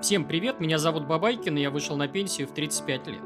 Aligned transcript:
Всем 0.00 0.28
привет, 0.28 0.60
меня 0.60 0.78
зовут 0.78 1.08
Бабайкин, 1.08 1.58
и 1.58 1.60
я 1.60 1.72
вышел 1.72 1.96
на 1.96 2.06
пенсию 2.06 2.46
в 2.46 2.54
35 2.54 3.06
лет. 3.08 3.22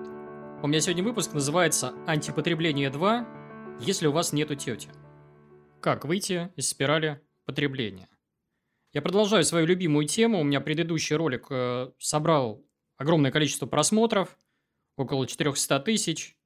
У 0.63 0.67
меня 0.67 0.81
сегодня 0.81 1.05
выпуск 1.05 1.35
называется 1.35 1.93
«Антипотребление 2.07 2.89
2. 2.89 3.77
Если 3.81 4.07
у 4.07 4.13
вас 4.13 4.33
нету 4.33 4.55
тети». 4.55 4.89
Как 5.83 6.07
выйти 6.07 6.51
из 6.57 6.71
спирали 6.71 7.21
потребления? 7.45 8.09
Я 8.95 9.03
продолжаю 9.03 9.45
свою 9.45 9.67
любимую 9.67 10.07
тему. 10.07 10.41
У 10.41 10.45
меня 10.45 10.63
предыдущий 10.63 11.15
ролик 11.15 11.49
э, 11.51 11.93
собрал 11.99 12.65
огромное 12.97 13.31
количество 13.31 13.67
просмотров, 13.67 14.39
около 14.97 15.27
400 15.27 15.79
тысяч. 15.81 16.39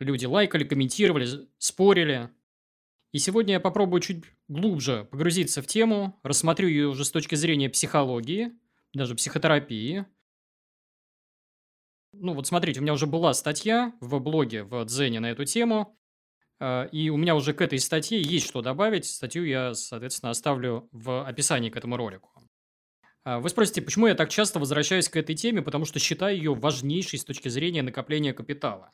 Люди 0.00 0.26
лайкали, 0.26 0.64
комментировали, 0.64 1.26
спорили. 1.56 2.28
И 3.12 3.18
сегодня 3.18 3.54
я 3.54 3.60
попробую 3.60 4.02
чуть 4.02 4.22
глубже 4.48 5.08
погрузиться 5.10 5.62
в 5.62 5.66
тему, 5.66 6.20
рассмотрю 6.22 6.68
ее 6.68 6.88
уже 6.88 7.06
с 7.06 7.10
точки 7.10 7.36
зрения 7.36 7.70
психологии– 7.70 8.52
даже 8.94 9.14
психотерапии. 9.14 10.06
Ну 12.12 12.34
вот 12.34 12.46
смотрите, 12.46 12.80
у 12.80 12.82
меня 12.82 12.92
уже 12.92 13.06
была 13.06 13.34
статья 13.34 13.92
в 14.00 14.18
блоге 14.20 14.62
в 14.62 14.84
Дзене 14.84 15.20
на 15.20 15.30
эту 15.30 15.44
тему, 15.44 15.98
э, 16.60 16.88
и 16.92 17.10
у 17.10 17.16
меня 17.16 17.34
уже 17.34 17.54
к 17.54 17.60
этой 17.60 17.78
статье 17.80 18.22
есть 18.22 18.46
что 18.46 18.62
добавить. 18.62 19.06
Статью 19.06 19.44
я, 19.44 19.74
соответственно, 19.74 20.30
оставлю 20.30 20.88
в 20.92 21.26
описании 21.26 21.70
к 21.70 21.76
этому 21.76 21.96
ролику. 21.96 22.32
Э, 23.24 23.38
вы 23.38 23.48
спросите, 23.48 23.82
почему 23.82 24.06
я 24.06 24.14
так 24.14 24.28
часто 24.28 24.60
возвращаюсь 24.60 25.08
к 25.08 25.16
этой 25.16 25.34
теме? 25.34 25.60
Потому 25.60 25.84
что 25.84 25.98
считаю 25.98 26.36
ее 26.36 26.54
важнейшей 26.54 27.18
с 27.18 27.24
точки 27.24 27.48
зрения 27.48 27.82
накопления 27.82 28.32
капитала. 28.32 28.92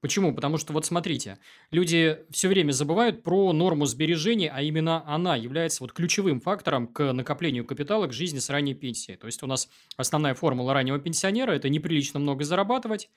Почему? 0.00 0.34
Потому 0.34 0.56
что 0.56 0.72
вот 0.72 0.86
смотрите, 0.86 1.38
люди 1.70 2.18
все 2.30 2.48
время 2.48 2.72
забывают 2.72 3.22
про 3.22 3.52
норму 3.52 3.84
сбережений, 3.84 4.48
а 4.48 4.62
именно 4.62 5.06
она 5.06 5.36
является 5.36 5.82
вот 5.82 5.92
ключевым 5.92 6.40
фактором 6.40 6.86
к 6.86 7.12
накоплению 7.12 7.66
капитала 7.66 8.06
к 8.06 8.12
жизни 8.12 8.38
с 8.38 8.48
ранней 8.48 8.74
пенсией. 8.74 9.18
То 9.18 9.26
есть 9.26 9.42
у 9.42 9.46
нас 9.46 9.68
основная 9.98 10.34
формула 10.34 10.72
раннего 10.72 10.98
пенсионера– 10.98 11.52
это 11.52 11.68
неприлично 11.68 12.18
много 12.18 12.44
зарабатывать 12.44 13.10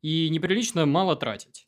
и 0.00 0.30
неприлично 0.30 0.86
мало 0.86 1.16
тратить. 1.16 1.66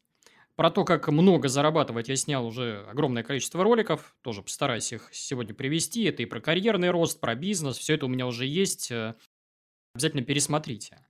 Про 0.56 0.70
то, 0.70 0.84
как 0.84 1.08
много 1.08 1.48
зарабатывать, 1.48 2.08
я 2.08 2.16
снял 2.16 2.46
уже 2.46 2.86
огромное 2.88 3.24
количество 3.24 3.62
роликов, 3.64 4.16
тоже 4.22 4.40
постараюсь 4.40 4.92
их 4.92 5.10
сегодня 5.12 5.52
привести. 5.52 6.04
Это 6.04 6.22
и 6.22 6.26
про 6.26 6.40
карьерный 6.40 6.90
рост, 6.90 7.20
про 7.20 7.34
бизнес, 7.34 7.76
все 7.76 7.94
это 7.94 8.06
у 8.06 8.08
меня 8.08 8.26
уже 8.26 8.46
есть. 8.46 8.90
Э, 8.92 9.14
обязательно 9.94 10.22
пересмотрите. 10.22 11.04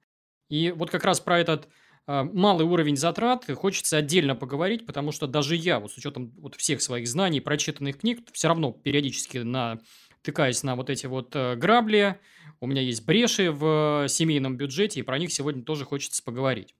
И 0.48 0.70
вот 0.70 0.90
как 0.90 1.04
раз 1.04 1.20
про 1.20 1.38
этот 1.38 1.68
малый 2.06 2.66
уровень 2.66 2.96
затрат, 2.96 3.46
хочется 3.54 3.96
отдельно 3.96 4.34
поговорить, 4.34 4.84
потому 4.86 5.12
что 5.12 5.26
даже 5.26 5.56
я, 5.56 5.80
вот 5.80 5.92
с 5.92 5.96
учетом 5.96 6.32
вот 6.38 6.54
всех 6.54 6.82
своих 6.82 7.08
знаний, 7.08 7.40
прочитанных 7.40 7.98
книг, 7.98 8.20
все 8.32 8.48
равно 8.48 8.72
периодически 8.72 9.38
натыкаюсь 9.38 10.62
на 10.62 10.76
вот 10.76 10.90
эти 10.90 11.06
вот 11.06 11.34
э, 11.34 11.56
грабли, 11.56 12.20
у 12.60 12.66
меня 12.66 12.82
есть 12.82 13.04
бреши 13.06 13.50
в 13.50 14.06
семейном 14.08 14.56
бюджете, 14.56 15.00
и 15.00 15.02
про 15.02 15.18
них 15.18 15.32
сегодня 15.32 15.62
тоже 15.62 15.84
хочется 15.84 16.22
поговорить. 16.22 16.74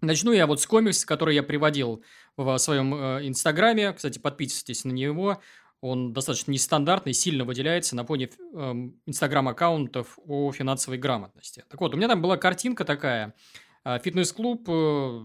Начну 0.00 0.32
я 0.32 0.46
вот 0.46 0.60
с 0.60 0.66
комикса, 0.66 1.06
который 1.06 1.34
я 1.34 1.42
приводил 1.42 2.02
в 2.36 2.58
своем 2.58 2.94
э, 2.94 3.26
инстаграме. 3.26 3.92
Кстати, 3.94 4.18
подписывайтесь 4.18 4.84
на 4.84 4.92
него. 4.92 5.40
Он 5.80 6.12
достаточно 6.12 6.50
нестандартный, 6.50 7.14
сильно 7.14 7.44
выделяется 7.44 7.96
на 7.96 8.04
фоне 8.04 8.30
эм, 8.54 9.00
инстаграм-аккаунтов 9.06 10.18
о 10.26 10.52
финансовой 10.52 10.98
грамотности. 10.98 11.64
Так 11.68 11.80
вот, 11.80 11.94
у 11.94 11.96
меня 11.96 12.08
там 12.08 12.20
была 12.20 12.36
картинка 12.36 12.84
такая– 12.84 13.34
а, 13.44 13.63
фитнес-клуб, 13.84 14.66
э, 14.68 15.20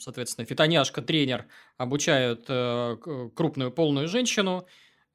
соответственно, 0.00 0.46
фитоняшка, 0.46 1.02
тренер 1.02 1.46
обучают 1.76 2.46
э, 2.48 2.96
крупную 3.34 3.70
полную 3.70 4.08
женщину, 4.08 4.66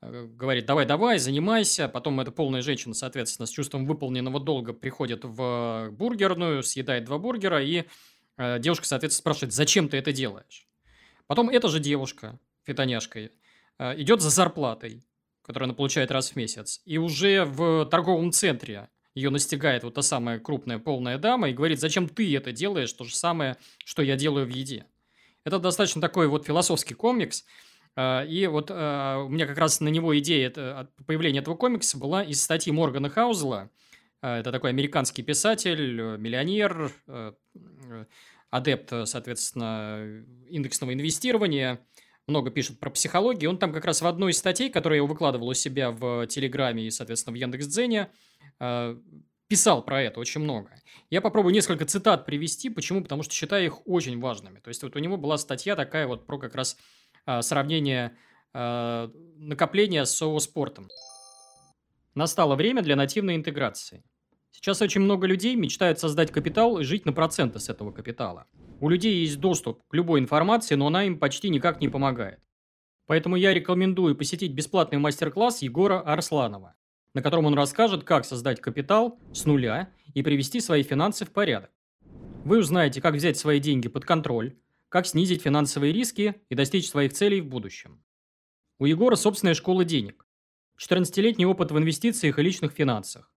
э, 0.01 0.25
говорит, 0.27 0.65
давай-давай, 0.65 1.17
занимайся. 1.17 1.87
Потом 1.87 2.19
эта 2.19 2.31
полная 2.31 2.61
женщина, 2.61 2.93
соответственно, 2.93 3.47
с 3.47 3.49
чувством 3.49 3.85
выполненного 3.85 4.39
долга 4.39 4.73
приходит 4.73 5.25
в 5.25 5.89
бургерную, 5.91 6.63
съедает 6.63 7.05
два 7.05 7.17
бургера, 7.17 7.63
и 7.63 7.85
девушка, 8.59 8.87
соответственно, 8.87 9.21
спрашивает, 9.21 9.53
зачем 9.53 9.89
ты 9.89 9.97
это 9.97 10.11
делаешь? 10.11 10.67
Потом 11.27 11.49
эта 11.49 11.69
же 11.69 11.79
девушка, 11.79 12.39
фитоняшка, 12.63 13.29
идет 13.79 14.21
за 14.21 14.31
зарплатой, 14.31 15.03
которую 15.43 15.67
она 15.67 15.75
получает 15.75 16.09
раз 16.09 16.31
в 16.31 16.35
месяц, 16.35 16.81
и 16.85 16.97
уже 16.97 17.45
в 17.45 17.85
торговом 17.85 18.31
центре 18.31 18.89
ее 19.15 19.29
настигает 19.29 19.83
вот 19.83 19.93
та 19.93 20.01
самая 20.01 20.39
крупная 20.39 20.79
полная 20.79 21.17
дама 21.17 21.49
и 21.49 21.53
говорит, 21.53 21.79
зачем 21.79 22.09
ты 22.09 22.35
это 22.35 22.51
делаешь, 22.51 22.91
то 22.93 23.03
же 23.03 23.15
самое, 23.15 23.57
что 23.85 24.01
я 24.01 24.15
делаю 24.15 24.45
в 24.45 24.49
еде. 24.49 24.85
Это 25.43 25.59
достаточно 25.59 26.01
такой 26.01 26.27
вот 26.27 26.45
философский 26.45 26.93
комикс, 26.93 27.45
а, 27.95 28.23
и 28.23 28.47
вот 28.47 28.71
а, 28.71 29.23
у 29.23 29.29
меня 29.29 29.45
как 29.45 29.57
раз 29.57 29.79
на 29.79 29.89
него 29.89 30.17
идея 30.19 30.47
это, 30.47 30.89
появления 31.05 31.39
этого 31.39 31.55
комикса 31.55 31.97
была 31.97 32.23
из 32.23 32.41
статьи 32.41 32.71
Моргана 32.71 33.09
Хаузела. 33.09 33.69
А, 34.21 34.39
это 34.39 34.51
такой 34.51 34.71
американский 34.71 35.21
писатель, 35.21 36.17
миллионер, 36.17 36.91
адепт, 38.49 38.93
соответственно, 39.07 40.23
индексного 40.47 40.93
инвестирования. 40.93 41.79
Много 42.27 42.51
пишет 42.51 42.79
про 42.79 42.89
психологию. 42.89 43.49
Он 43.49 43.57
там 43.57 43.73
как 43.73 43.85
раз 43.85 44.01
в 44.01 44.07
одной 44.07 44.31
из 44.31 44.37
статей, 44.37 44.69
которую 44.69 45.01
я 45.01 45.07
выкладывал 45.07 45.49
у 45.49 45.53
себя 45.53 45.91
в 45.91 46.25
Телеграме 46.27 46.87
и, 46.87 46.91
соответственно, 46.91 47.35
в 47.35 47.39
Яндекс.Дзене, 47.39 48.09
Э, 48.59 48.95
писал 49.47 49.83
про 49.83 50.01
это 50.01 50.19
очень 50.19 50.41
много. 50.41 50.69
Я 51.09 51.21
попробую 51.21 51.53
несколько 51.53 51.85
цитат 51.85 52.25
привести. 52.25 52.69
Почему? 52.69 53.03
Потому 53.03 53.23
что 53.23 53.33
считаю 53.33 53.65
их 53.65 53.87
очень 53.87 54.19
важными. 54.19 54.59
То 54.59 54.69
есть, 54.69 54.81
вот 54.83 54.95
у 54.95 54.99
него 54.99 55.17
была 55.17 55.37
статья 55.37 55.75
такая 55.75 56.07
вот 56.07 56.25
про 56.25 56.39
как 56.39 56.55
раз 56.55 56.77
э, 57.25 57.41
сравнение 57.41 58.17
э, 58.53 59.09
накопления 59.37 60.05
со 60.05 60.39
спортом. 60.39 60.89
Настало 62.15 62.55
время 62.55 62.81
для 62.81 62.95
нативной 62.95 63.35
интеграции. 63.35 64.03
Сейчас 64.51 64.81
очень 64.81 65.01
много 65.01 65.27
людей 65.27 65.55
мечтают 65.55 65.99
создать 65.99 66.31
капитал 66.31 66.79
и 66.79 66.83
жить 66.83 67.05
на 67.05 67.11
проценты 67.11 67.59
с 67.59 67.69
этого 67.69 67.91
капитала. 67.91 68.47
У 68.83 68.89
людей 68.89 69.21
есть 69.21 69.39
доступ 69.39 69.81
к 69.87 69.93
любой 69.93 70.19
информации, 70.19 70.75
но 70.75 70.87
она 70.87 71.05
им 71.05 71.17
почти 71.17 71.49
никак 71.49 71.79
не 71.79 71.87
помогает. 71.87 72.41
Поэтому 73.07 73.37
я 73.37 73.53
рекомендую 73.53 74.13
посетить 74.13 74.51
бесплатный 74.51 74.99
мастер-класс 74.99 75.61
Егора 75.61 76.01
Арсланова 76.01 76.75
на 77.13 77.21
котором 77.21 77.45
он 77.45 77.53
расскажет, 77.53 78.03
как 78.03 78.25
создать 78.25 78.59
капитал 78.59 79.19
с 79.33 79.45
нуля 79.45 79.91
и 80.13 80.23
привести 80.23 80.59
свои 80.59 80.83
финансы 80.83 81.25
в 81.25 81.31
порядок. 81.31 81.71
Вы 82.43 82.59
узнаете, 82.59 83.01
как 83.01 83.15
взять 83.15 83.37
свои 83.37 83.59
деньги 83.59 83.87
под 83.87 84.05
контроль, 84.05 84.57
как 84.89 85.05
снизить 85.05 85.41
финансовые 85.41 85.93
риски 85.93 86.41
и 86.49 86.55
достичь 86.55 86.89
своих 86.89 87.13
целей 87.13 87.41
в 87.41 87.47
будущем. 87.47 88.03
У 88.79 88.85
Егора 88.85 89.15
собственная 89.15 89.53
школа 89.53 89.85
денег, 89.85 90.25
14-летний 90.77 91.45
опыт 91.45 91.71
в 91.71 91.77
инвестициях 91.77 92.39
и 92.39 92.41
личных 92.41 92.71
финансах, 92.73 93.31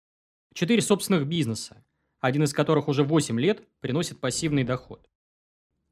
4 0.54 0.80
собственных 0.80 1.26
бизнеса, 1.26 1.84
один 2.20 2.42
из 2.42 2.52
которых 2.52 2.88
уже 2.88 3.04
8 3.04 3.38
лет 3.38 3.62
приносит 3.80 4.20
пассивный 4.20 4.64
доход. 4.64 5.06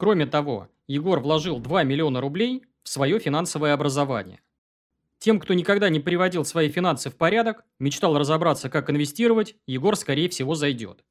Кроме 0.05 0.27
того, 0.27 0.69
Егор 0.87 1.19
вложил 1.19 1.59
2 1.59 1.83
миллиона 1.85 2.21
рублей 2.21 2.67
в 2.83 2.91
свое 2.91 3.19
финансовое 3.19 3.73
образование– 3.73 4.43
тем, 5.19 5.41
кто 5.41 5.55
никогда 5.55 5.89
не 5.89 5.99
приводил 5.99 6.45
свои 6.45 6.69
финансы 6.69 7.09
в 7.09 7.17
порядок, 7.17 7.65
мечтал 7.79 8.19
разобраться, 8.19 8.69
как 8.69 8.91
инвестировать, 8.91 9.57
Егор, 9.67 9.97
скорее 9.97 10.29
всего, 10.29 10.55
зайдет. 10.55 11.03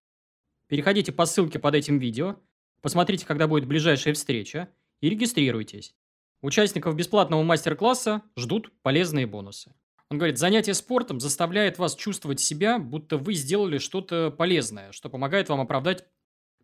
Переходите 0.67 1.11
по 1.11 1.25
ссылке 1.25 1.57
под 1.57 1.73
этим 1.73 1.97
видео, 1.97 2.35
посмотрите, 2.81 3.25
когда 3.25 3.47
будет 3.47 3.65
ближайшая 3.65 4.13
встреча, 4.13 4.69
и 5.01 5.09
регистрируйтесь. 5.09 5.95
Участников 6.43 6.95
бесплатного 6.95 7.41
мастер-класса 7.41 8.21
ждут 8.37 8.71
полезные 8.83 9.25
бонусы. 9.25 9.73
Он 10.11 10.19
говорит, 10.19 10.37
занятие 10.37 10.75
спортом 10.75 11.19
заставляет 11.19 11.79
вас 11.79 11.95
чувствовать 11.95 12.39
себя, 12.39 12.77
будто 12.77 13.17
вы 13.17 13.33
сделали 13.33 13.79
что-то 13.79 14.29
полезное, 14.29 14.91
что 14.91 15.09
помогает 15.09 15.49
вам 15.49 15.61
оправдать 15.61 16.05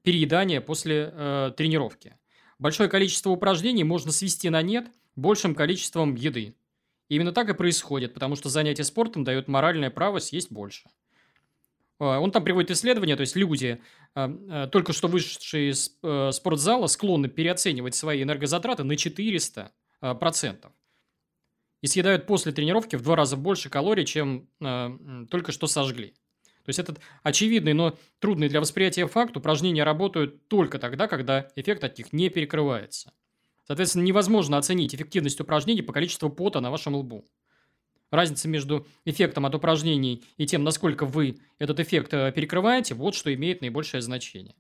переедание 0.04 0.62
после 0.62 1.12
э, 1.14 1.52
тренировки. 1.56 2.16
Большое 2.60 2.90
количество 2.90 3.30
упражнений 3.30 3.84
можно 3.84 4.12
свести 4.12 4.50
на 4.50 4.62
нет 4.62 4.88
большим 5.16 5.56
количеством 5.56 6.16
еды. 6.16 6.56
Именно 7.10 7.32
так 7.32 7.50
и 7.50 7.54
происходит, 7.54 8.14
потому 8.14 8.36
что 8.36 8.50
занятие 8.50 8.84
спортом 8.84 9.24
дает 9.24 9.48
моральное 9.48 9.90
право 9.90 10.20
съесть 10.20 10.52
больше. 10.52 10.90
А, 12.00 12.20
он 12.20 12.32
там 12.32 12.44
приводит 12.44 12.72
исследования, 12.72 13.16
то 13.16 13.22
есть 13.22 13.36
люди, 13.36 13.82
а, 14.16 14.32
а, 14.50 14.68
только 14.68 14.94
что 14.94 15.08
вышедшие 15.08 15.72
из 15.72 15.98
э, 16.02 16.32
спортзала, 16.32 16.88
склонны 16.88 17.28
переоценивать 17.28 17.96
свои 17.96 18.24
энергозатраты 18.24 18.84
на 18.84 18.94
400%. 18.94 19.72
процентов 20.20 20.72
И 21.82 21.88
съедают 21.88 22.26
после 22.26 22.52
тренировки 22.52 22.96
в 22.96 23.02
два 23.02 23.16
раза 23.16 23.36
больше 23.36 23.70
калорий, 23.70 24.06
чем 24.06 24.48
только 25.30 25.52
что 25.52 25.68
сожгли. 25.68 26.14
То 26.70 26.72
есть 26.72 26.78
этот 26.78 27.00
очевидный, 27.24 27.74
но 27.74 27.98
трудный 28.20 28.48
для 28.48 28.62
восприятия 28.62 29.08
факт, 29.08 29.36
упражнения 29.36 29.84
работают 29.84 30.48
только 30.50 30.78
тогда, 30.78 31.08
когда 31.08 31.48
эффект 31.56 31.84
от 31.84 31.98
них 31.98 32.14
не 32.14 32.30
перекрывается. 32.30 33.12
Соответственно, 33.66 34.04
невозможно 34.04 34.56
оценить 34.56 34.94
эффективность 34.94 35.42
упражнений 35.42 35.82
по 35.82 35.94
количеству 35.94 36.30
пота 36.30 36.60
на 36.60 36.70
вашем 36.70 36.94
лбу. 36.94 37.26
Разница 38.12 38.48
между 38.48 38.86
эффектом 39.04 39.48
от 39.48 39.56
упражнений 39.56 40.24
и 40.38 40.46
тем, 40.46 40.64
насколько 40.64 41.08
вы 41.08 41.40
этот 41.58 41.80
эффект 41.80 42.14
э, 42.14 42.32
перекрываете, 42.32 42.94
вот 42.94 43.16
что 43.16 43.34
имеет 43.34 43.62
наибольшее 43.62 44.04
значение. 44.04 44.54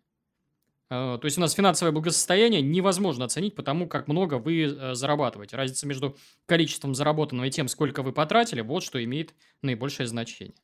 Э, 0.89 1.19
то 1.21 1.25
есть 1.25 1.37
у 1.37 1.41
нас 1.41 1.53
финансовое 1.53 1.91
благосостояние 1.91 2.63
невозможно 2.63 3.25
оценить 3.25 3.53
по 3.53 3.61
тому, 3.61 3.87
как 3.87 4.07
много 4.07 4.39
вы 4.39 4.63
э, 4.63 4.95
зарабатываете. 4.95 5.57
Разница 5.57 5.85
между 5.85 6.17
количеством 6.47 6.95
заработанного 6.95 7.45
и 7.45 7.51
тем, 7.51 7.67
сколько 7.67 8.01
вы 8.01 8.13
потратили, 8.13 8.61
вот 8.61 8.81
что 8.81 9.03
имеет 9.03 9.35
наибольшее 9.61 10.07
значение. 10.07 10.55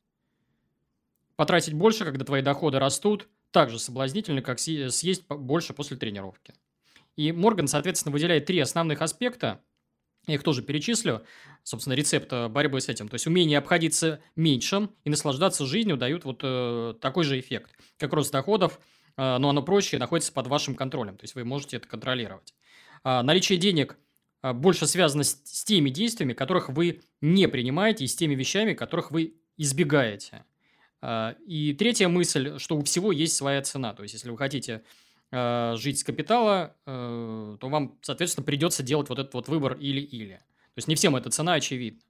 Потратить 1.35 1.73
больше, 1.73 2.05
когда 2.05 2.25
твои 2.25 2.41
доходы 2.41 2.79
растут, 2.79 3.27
так 3.51 3.69
же 3.69 3.79
соблазнительно, 3.79 4.41
как 4.41 4.59
съесть 4.59 5.27
больше 5.27 5.73
после 5.73 5.97
тренировки. 5.97 6.53
И 7.15 7.31
Морган, 7.31 7.67
соответственно, 7.67 8.11
выделяет 8.11 8.45
три 8.45 8.59
основных 8.59 9.01
аспекта, 9.01 9.61
я 10.27 10.35
их 10.35 10.43
тоже 10.43 10.63
перечислю, 10.63 11.23
собственно, 11.63 11.93
рецепт 11.93 12.33
э, 12.33 12.47
борьбы 12.47 12.81
с 12.81 12.89
этим. 12.89 13.07
То 13.07 13.13
есть, 13.15 13.27
умение 13.27 13.59
обходиться 13.59 14.19
меньшим 14.35 14.91
и 15.03 15.09
наслаждаться 15.09 15.65
жизнью 15.65 15.97
дают 15.97 16.25
вот 16.25 16.39
э, 16.41 16.95
такой 16.99 17.23
же 17.23 17.39
эффект, 17.39 17.71
как 17.97 18.11
рост 18.11 18.31
доходов, 18.31 18.79
э, 19.17 19.37
но 19.37 19.49
оно 19.49 19.61
проще 19.61 19.97
и 19.97 19.99
находится 19.99 20.33
под 20.33 20.47
вашим 20.47 20.73
контролем. 20.73 21.15
То 21.15 21.25
есть, 21.25 21.35
вы 21.35 21.43
можете 21.43 21.77
это 21.77 21.87
контролировать. 21.87 22.55
А, 23.03 23.21
наличие 23.21 23.59
денег 23.59 23.97
а, 24.41 24.53
больше 24.53 24.87
связано 24.87 25.23
с, 25.23 25.39
с 25.43 25.63
теми 25.63 25.91
действиями, 25.91 26.33
которых 26.33 26.69
вы 26.69 27.01
не 27.21 27.47
принимаете, 27.47 28.03
и 28.03 28.07
с 28.07 28.15
теми 28.15 28.33
вещами, 28.33 28.73
которых 28.73 29.11
вы 29.11 29.35
избегаете. 29.57 30.43
А, 31.07 31.35
и 31.45 31.73
третья 31.73 32.07
мысль, 32.07 32.57
что 32.57 32.77
у 32.77 32.83
всего 32.83 33.11
есть 33.11 33.35
своя 33.35 33.61
цена. 33.61 33.93
То 33.93 34.01
есть, 34.01 34.15
если 34.15 34.31
вы 34.31 34.37
хотите 34.39 34.81
а, 35.31 35.75
жить 35.77 35.99
с 35.99 36.03
капитала, 36.03 36.75
то 36.85 37.57
вам, 37.61 37.99
соответственно, 38.01 38.43
придется 38.43 38.81
делать 38.81 39.09
вот 39.09 39.19
этот 39.19 39.33
вот 39.35 39.47
выбор 39.47 39.73
или-или. 39.73 40.37
То 40.37 40.77
есть, 40.77 40.87
не 40.87 40.95
всем 40.95 41.15
эта 41.15 41.29
цена 41.29 41.53
очевидна. 41.53 42.01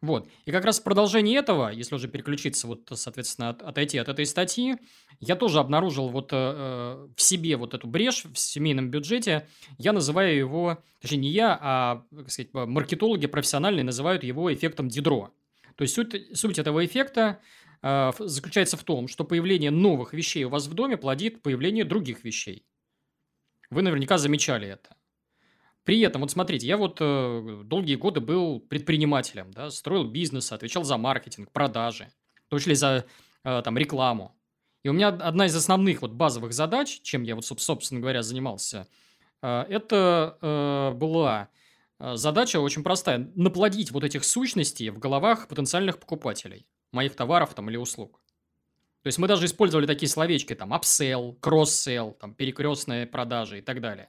Вот. 0.00 0.26
И 0.46 0.52
как 0.52 0.64
раз 0.64 0.80
в 0.80 0.84
продолжении 0.84 1.36
этого, 1.36 1.68
если 1.68 1.94
уже 1.96 2.08
переключиться, 2.08 2.66
вот, 2.66 2.88
соответственно, 2.94 3.50
от, 3.50 3.62
отойти 3.62 3.98
от 3.98 4.08
этой 4.08 4.24
статьи, 4.24 4.76
я 5.20 5.36
тоже 5.36 5.58
обнаружил 5.58 6.08
вот 6.08 6.30
э, 6.32 7.08
в 7.14 7.20
себе 7.20 7.56
вот 7.56 7.74
эту 7.74 7.88
брешь 7.88 8.24
в 8.24 8.38
семейном 8.38 8.90
бюджете. 8.90 9.48
Я 9.76 9.92
называю 9.92 10.34
его, 10.34 10.78
точнее, 11.00 11.18
не 11.18 11.30
я, 11.30 11.58
а, 11.60 12.04
как 12.14 12.30
сказать, 12.30 12.54
маркетологи 12.54 13.26
профессиональные 13.26 13.84
называют 13.84 14.22
его 14.22 14.54
эффектом 14.54 14.88
Дидро. 14.88 15.30
То 15.74 15.82
есть, 15.82 15.94
суть, 15.94 16.14
суть 16.32 16.58
этого 16.58 16.86
эффекта 16.86 17.40
э, 17.82 18.12
заключается 18.18 18.76
в 18.76 18.84
том, 18.84 19.08
что 19.08 19.24
появление 19.24 19.70
новых 19.70 20.12
вещей 20.12 20.44
у 20.44 20.48
вас 20.48 20.66
в 20.66 20.74
доме 20.74 20.96
плодит 20.96 21.42
появление 21.42 21.84
других 21.84 22.24
вещей. 22.24 22.64
Вы 23.70 23.82
наверняка 23.82 24.18
замечали 24.18 24.68
это. 24.68 24.96
При 25.84 26.00
этом, 26.00 26.20
вот 26.20 26.30
смотрите, 26.30 26.66
я 26.66 26.76
вот 26.76 26.98
э, 27.00 27.62
долгие 27.64 27.94
годы 27.94 28.20
был 28.20 28.60
предпринимателем, 28.60 29.50
да, 29.52 29.70
строил 29.70 30.04
бизнес, 30.04 30.52
отвечал 30.52 30.84
за 30.84 30.98
маркетинг, 30.98 31.50
продажи, 31.50 32.10
в 32.46 32.50
том 32.50 32.58
числе 32.58 32.74
за 32.74 33.06
э, 33.44 33.62
там 33.64 33.78
рекламу. 33.78 34.36
И 34.82 34.90
у 34.90 34.92
меня 34.92 35.08
одна 35.08 35.46
из 35.46 35.56
основных 35.56 36.02
вот 36.02 36.12
базовых 36.12 36.52
задач, 36.52 37.00
чем 37.02 37.22
я 37.22 37.34
вот, 37.34 37.46
собственно 37.46 38.00
говоря, 38.00 38.22
занимался, 38.22 38.86
э, 39.40 39.64
это 39.68 40.36
э, 40.42 40.92
была 40.94 41.48
э, 41.98 42.16
задача 42.16 42.60
очень 42.60 42.82
простая– 42.82 43.30
наплодить 43.34 43.90
вот 43.90 44.04
этих 44.04 44.24
сущностей 44.24 44.90
в 44.90 44.98
головах 44.98 45.48
потенциальных 45.48 45.98
покупателей 45.98 46.66
моих 46.92 47.14
товаров 47.14 47.54
там 47.54 47.68
или 47.70 47.76
услуг. 47.76 48.20
То 49.02 49.08
есть 49.08 49.18
мы 49.18 49.28
даже 49.28 49.46
использовали 49.46 49.86
такие 49.86 50.08
словечки, 50.08 50.54
там, 50.54 50.74
upsell, 50.74 51.38
cross-sell, 51.40 52.14
там, 52.18 52.34
перекрестные 52.34 53.06
продажи 53.06 53.58
и 53.58 53.62
так 53.62 53.80
далее. 53.80 54.08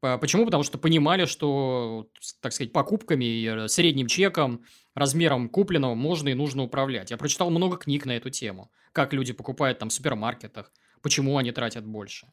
Почему? 0.00 0.44
Потому 0.44 0.62
что 0.62 0.78
понимали, 0.78 1.24
что, 1.24 2.08
так 2.40 2.52
сказать, 2.52 2.72
покупками 2.72 3.64
э, 3.64 3.68
средним 3.68 4.06
чеком, 4.06 4.64
размером 4.94 5.48
купленного 5.48 5.96
можно 5.96 6.28
и 6.28 6.34
нужно 6.34 6.62
управлять. 6.62 7.10
Я 7.10 7.16
прочитал 7.16 7.50
много 7.50 7.76
книг 7.76 8.06
на 8.06 8.16
эту 8.16 8.30
тему. 8.30 8.70
Как 8.92 9.12
люди 9.12 9.32
покупают 9.32 9.80
там 9.80 9.88
в 9.88 9.92
супермаркетах, 9.92 10.72
почему 11.02 11.36
они 11.36 11.50
тратят 11.50 11.84
больше. 11.84 12.26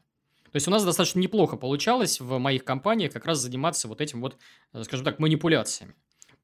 То 0.44 0.54
есть 0.54 0.68
у 0.68 0.70
нас 0.70 0.84
достаточно 0.84 1.18
неплохо 1.18 1.56
получалось 1.56 2.20
в 2.20 2.38
моих 2.38 2.64
компаниях 2.64 3.12
как 3.12 3.26
раз 3.26 3.38
заниматься 3.38 3.88
вот 3.88 4.00
этим 4.00 4.20
вот, 4.20 4.38
э, 4.72 4.84
скажем 4.84 5.04
так, 5.04 5.18
манипуляциями. 5.18 5.94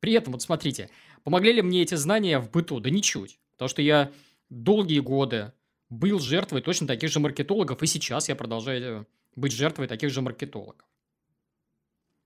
При 0.01 0.15
этом, 0.15 0.33
вот 0.33 0.43
смотрите, 0.43 0.91
помогли 1.25 1.53
ли 1.53 1.63
мне 1.63 1.83
эти 1.83 1.95
знания 1.95 2.39
в 2.39 2.51
быту? 2.51 2.81
Да 2.81 2.91
ничуть. 2.91 3.39
Потому 3.53 3.69
что 3.69 3.83
я 3.83 4.13
долгие 4.51 5.01
годы 5.01 5.53
был 5.89 6.19
жертвой 6.19 6.63
точно 6.63 6.87
таких 6.87 7.11
же 7.11 7.21
маркетологов, 7.21 7.83
и 7.83 7.87
сейчас 7.87 8.29
я 8.29 8.37
продолжаю 8.37 9.07
быть 9.37 9.53
жертвой 9.53 9.89
таких 9.89 10.11
же 10.11 10.23
маркетологов. 10.23 10.87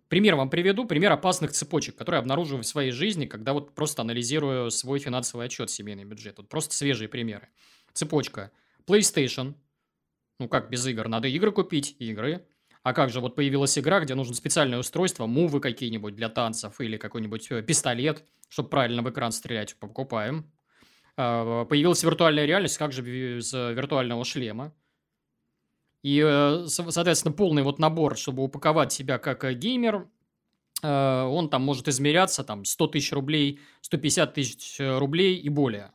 Пример 0.09 0.37
вам 0.37 0.51
приведу, 0.51 0.87
пример 0.87 1.11
опасных 1.11 1.51
цепочек, 1.51 1.97
которые 1.97 2.21
обнаруживаю 2.21 2.63
в 2.63 2.67
своей 2.67 2.93
жизни, 2.93 3.27
когда 3.27 3.53
вот 3.53 3.75
просто 3.75 4.03
анализирую 4.03 4.71
свой 4.71 5.01
финансовый 5.01 5.47
отчет, 5.47 5.69
семейный 5.69 6.05
бюджет. 6.05 6.39
Вот 6.39 6.49
просто 6.49 6.77
свежие 6.77 7.09
примеры. 7.09 7.49
Цепочка. 7.93 8.53
PlayStation. 8.87 9.55
Ну 10.39 10.49
как 10.49 10.71
без 10.71 10.87
игр? 10.87 11.09
Надо 11.09 11.27
игры 11.27 11.51
купить, 11.51 11.97
игры. 11.99 12.47
А 12.87 12.93
как 12.93 13.11
же, 13.11 13.19
вот 13.21 13.35
появилась 13.35 13.77
игра, 13.77 13.99
где 13.99 14.15
нужно 14.15 14.33
специальное 14.37 14.79
устройство, 14.79 15.27
мувы 15.27 15.59
какие-нибудь 15.59 16.15
для 16.15 16.29
танцев 16.29 16.81
или 16.81 16.97
какой-нибудь 16.97 17.51
э, 17.51 17.61
пистолет, 17.61 18.25
чтобы 18.49 18.69
правильно 18.69 19.03
в 19.03 19.11
экран 19.11 19.33
стрелять, 19.33 19.75
покупаем. 19.75 20.53
А, 21.17 21.65
появилась 21.65 22.05
виртуальная 22.05 22.45
реальность, 22.45 22.79
как 22.79 22.93
же 22.93 23.03
без 23.03 23.53
виртуального 23.53 24.25
шлема? 24.25 24.73
И, 26.05 26.23
э, 26.25 26.67
соответственно, 26.69 27.33
полный 27.33 27.65
вот 27.65 27.81
набор, 27.81 28.17
чтобы 28.17 28.45
упаковать 28.45 28.93
себя 28.93 29.19
как 29.19 29.43
э, 29.43 29.55
геймер, 29.55 30.07
э, 30.85 31.23
он 31.23 31.51
там 31.51 31.63
может 31.63 31.89
измеряться 31.89 32.45
там 32.45 32.65
100 32.65 32.87
тысяч 32.87 33.13
рублей, 33.13 33.59
150 33.81 34.33
тысяч 34.33 34.77
рублей 34.79 35.35
и 35.39 35.49
более. 35.49 35.91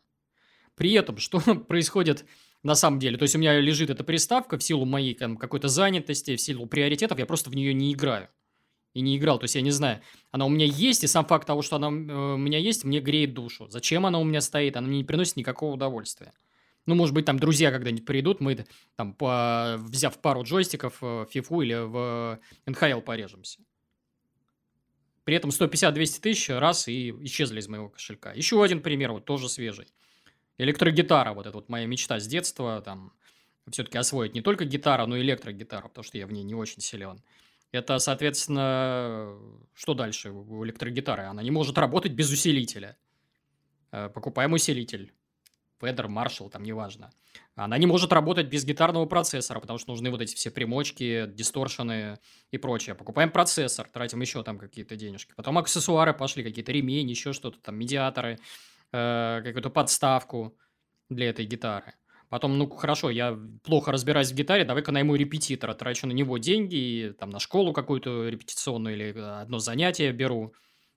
При 0.75 0.91
этом, 0.91 1.19
что 1.19 1.39
происходит 1.69 2.25
на 2.63 2.75
самом 2.75 2.99
деле? 2.99 3.17
То 3.17 3.23
есть, 3.23 3.35
у 3.35 3.39
меня 3.39 3.59
лежит 3.59 3.89
эта 3.89 4.03
приставка 4.03 4.57
в 4.57 4.63
силу 4.63 4.85
моей 4.85 5.13
там, 5.13 5.37
какой-то 5.37 5.67
занятости, 5.67 6.35
в 6.35 6.41
силу 6.41 6.65
приоритетов, 6.65 7.19
я 7.19 7.25
просто 7.25 7.49
в 7.49 7.55
нее 7.55 7.73
не 7.73 7.93
играю. 7.93 8.29
И 8.93 8.99
не 8.99 9.17
играл, 9.17 9.39
то 9.39 9.45
есть 9.45 9.55
я 9.55 9.61
не 9.61 9.71
знаю, 9.71 10.01
она 10.31 10.45
у 10.45 10.49
меня 10.49 10.65
есть, 10.65 11.05
и 11.05 11.07
сам 11.07 11.25
факт 11.25 11.47
того, 11.47 11.61
что 11.61 11.77
она 11.77 11.87
у 11.87 12.37
меня 12.37 12.57
есть, 12.57 12.83
мне 12.83 12.99
греет 12.99 13.33
душу. 13.33 13.69
Зачем 13.69 14.05
она 14.05 14.19
у 14.19 14.25
меня 14.25 14.41
стоит, 14.41 14.75
она 14.75 14.87
мне 14.87 14.97
не 14.97 15.03
приносит 15.05 15.37
никакого 15.37 15.75
удовольствия. 15.75 16.33
Ну, 16.85 16.95
может 16.95 17.13
быть, 17.15 17.25
там 17.25 17.39
друзья 17.39 17.71
когда-нибудь 17.71 18.05
придут, 18.05 18.41
мы 18.41 18.65
там, 18.95 19.13
по, 19.13 19.77
взяв 19.79 20.19
пару 20.19 20.43
джойстиков 20.43 20.99
в 20.99 21.27
FIFA 21.33 21.63
или 21.63 21.87
в 21.87 22.39
НХЛ 22.65 22.99
порежемся. 22.99 23.59
При 25.23 25.35
этом 25.35 25.51
150-200 25.51 26.19
тысяч 26.19 26.49
раз 26.49 26.87
и 26.87 27.11
исчезли 27.21 27.59
из 27.59 27.67
моего 27.67 27.87
кошелька. 27.87 28.33
Еще 28.33 28.61
один 28.61 28.81
пример, 28.81 29.11
вот 29.11 29.25
тоже 29.25 29.47
свежий. 29.47 29.87
Электрогитара, 30.61 31.33
вот 31.33 31.47
это 31.47 31.57
вот 31.57 31.69
моя 31.69 31.87
мечта 31.87 32.19
с 32.19 32.27
детства, 32.27 32.81
там, 32.81 33.13
все-таки 33.71 33.97
освоить 33.97 34.35
не 34.35 34.41
только 34.41 34.63
гитару, 34.65 35.07
но 35.07 35.17
и 35.17 35.21
электрогитару, 35.21 35.89
потому 35.89 36.03
что 36.03 36.19
я 36.19 36.27
в 36.27 36.31
ней 36.31 36.43
не 36.43 36.53
очень 36.53 36.81
силен. 36.81 37.23
Это, 37.71 37.97
соответственно, 37.97 39.39
что 39.73 39.95
дальше 39.95 40.29
у 40.29 40.63
электрогитары? 40.63 41.23
Она 41.23 41.41
не 41.41 41.49
может 41.49 41.79
работать 41.79 42.11
без 42.11 42.31
усилителя. 42.31 42.95
Э, 43.91 44.09
покупаем 44.09 44.53
усилитель. 44.53 45.11
Федер, 45.79 46.07
Маршал, 46.07 46.51
там 46.51 46.61
неважно. 46.61 47.09
Она 47.55 47.79
не 47.79 47.87
может 47.87 48.13
работать 48.13 48.45
без 48.45 48.63
гитарного 48.63 49.07
процессора, 49.07 49.59
потому 49.59 49.80
что 49.80 49.89
нужны 49.89 50.11
вот 50.11 50.21
эти 50.21 50.35
все 50.35 50.51
примочки, 50.51 51.25
дисторшены 51.27 52.19
и 52.51 52.59
прочее. 52.59 52.94
Покупаем 52.94 53.31
процессор, 53.31 53.89
тратим 53.89 54.21
еще 54.21 54.44
там 54.44 54.59
какие-то 54.59 54.95
денежки. 54.95 55.33
Потом 55.35 55.57
аксессуары 55.57 56.13
пошли, 56.13 56.44
какие-то 56.44 56.71
ремень, 56.71 57.09
еще 57.09 57.33
что-то 57.33 57.59
там, 57.59 57.77
медиаторы, 57.77 58.37
э, 58.92 59.42
какую-то 59.44 59.69
подставку 59.69 60.57
для 61.10 61.30
этой 61.30 61.45
гитары. 61.45 61.94
Потом, 62.30 62.57
ну, 62.57 62.69
хорошо, 62.69 63.10
я 63.10 63.38
плохо 63.64 63.92
разбираюсь 63.92 64.31
в 64.31 64.36
гитаре, 64.36 64.64
давай-ка 64.64 64.92
найму 64.92 65.16
репетитора, 65.16 65.74
трачу 65.74 66.07
на 66.07 66.14
него 66.14 66.38
деньги, 66.38 66.76
и, 66.76 67.12
там, 67.12 67.30
на 67.30 67.40
школу 67.40 67.74
какую-то 67.74 68.30
репетиционную 68.30 68.95
или 68.95 69.19
одно 69.19 69.60
занятие 69.60 70.12
беру. 70.12 70.54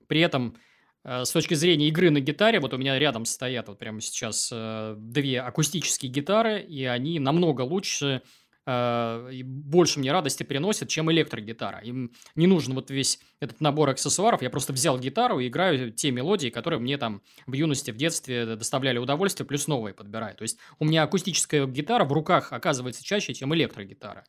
При 0.07 0.21
этом 0.21 0.57
Э, 1.05 1.25
с 1.25 1.31
точки 1.31 1.55
зрения 1.55 1.89
игры 1.89 2.11
на 2.11 2.21
гитаре, 2.21 2.61
вот 2.61 2.73
у 2.73 2.79
меня 2.79 2.99
рядом 2.99 3.25
стоят 3.25 3.69
вот 3.69 3.79
прямо 3.79 4.01
сейчас 4.01 4.51
э, 4.53 4.95
две 4.99 5.41
акустические 5.41 6.11
гитары, 6.11 6.63
и 6.63 6.85
они 6.85 7.21
намного 7.21 7.63
лучше 7.63 8.23
э, 8.67 9.43
больше 9.45 9.99
мне 10.01 10.13
радости 10.13 10.43
приносят, 10.43 10.89
чем 10.89 11.11
электрогитара. 11.11 11.79
Им 11.81 12.13
не 12.35 12.47
нужен 12.47 12.75
вот 12.75 12.91
весь 12.91 13.21
этот 13.41 13.61
набор 13.61 13.91
аксессуаров. 13.91 14.43
Я 14.43 14.51
просто 14.51 14.73
взял 14.73 14.99
гитару 14.99 15.41
и 15.41 15.49
играю 15.49 15.93
те 15.93 16.11
мелодии, 16.11 16.49
которые 16.49 16.81
мне 16.81 16.99
там 16.99 17.23
в 17.47 17.53
юности, 17.53 17.91
в 17.91 17.97
детстве 17.97 18.57
доставляли 18.57 18.99
удовольствие, 18.99 19.47
плюс 19.47 19.67
новые 19.67 19.95
подбираю. 19.95 20.37
То 20.37 20.43
есть 20.43 20.59
у 20.79 20.85
меня 20.85 21.03
акустическая 21.03 21.67
гитара 21.67 22.05
в 22.05 22.13
руках 22.13 22.53
оказывается 22.53 23.05
чаще, 23.05 23.35
чем 23.35 23.55
электрогитара. 23.55 24.25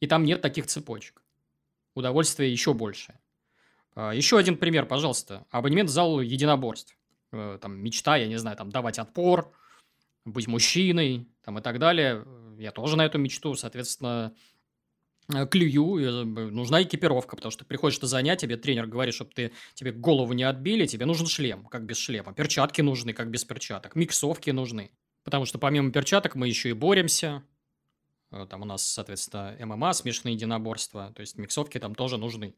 И 0.00 0.06
там 0.06 0.24
нет 0.24 0.40
таких 0.40 0.66
цепочек. 0.66 1.22
Удовольствие 1.94 2.50
еще 2.50 2.74
больше. 2.74 3.14
А, 3.94 4.12
Еще 4.12 4.38
один 4.38 4.56
пример, 4.56 4.86
пожалуйста. 4.86 5.46
Абонемент 5.50 5.90
в 5.90 5.92
зал 5.92 6.20
единоборств. 6.20 6.96
Э, 7.32 7.58
там 7.60 7.78
мечта, 7.78 8.16
я 8.16 8.26
не 8.26 8.36
знаю, 8.36 8.56
там 8.56 8.70
давать 8.70 8.98
отпор, 8.98 9.52
быть 10.24 10.46
мужчиной, 10.46 11.28
там 11.44 11.58
и 11.58 11.62
так 11.62 11.78
далее. 11.78 12.24
Я 12.62 12.70
тоже 12.70 12.96
на 12.96 13.04
эту 13.04 13.18
мечту, 13.18 13.54
соответственно, 13.56 14.34
э, 15.34 15.46
клюю. 15.46 15.98
Э, 15.98 16.24
нужна 16.24 16.82
экипировка, 16.82 17.34
потому 17.34 17.50
что 17.50 17.64
приходишь 17.64 18.00
на 18.00 18.06
занятие, 18.06 18.46
тебе 18.46 18.56
тренер 18.56 18.86
говорит, 18.86 19.14
чтобы 19.14 19.32
ты, 19.32 19.52
тебе 19.74 19.90
голову 19.90 20.32
не 20.32 20.44
отбили, 20.44 20.86
тебе 20.86 21.04
нужен 21.04 21.26
шлем, 21.26 21.66
как 21.66 21.84
без 21.84 21.98
шлема. 21.98 22.32
Перчатки 22.32 22.80
нужны, 22.80 23.12
как 23.12 23.30
без 23.30 23.44
перчаток. 23.44 23.96
Миксовки 23.96 24.50
нужны. 24.50 24.92
Потому 25.24 25.44
что 25.44 25.58
помимо 25.58 25.90
перчаток 25.90 26.36
мы 26.36 26.46
еще 26.46 26.70
и 26.70 26.72
боремся. 26.72 27.42
Там 28.48 28.62
у 28.62 28.64
нас, 28.64 28.86
соответственно, 28.86 29.56
ММА, 29.58 29.92
смешанные 29.92 30.34
единоборства. 30.34 31.12
То 31.14 31.20
есть 31.20 31.36
миксовки 31.36 31.78
там 31.78 31.94
тоже 31.94 32.16
нужны. 32.16 32.54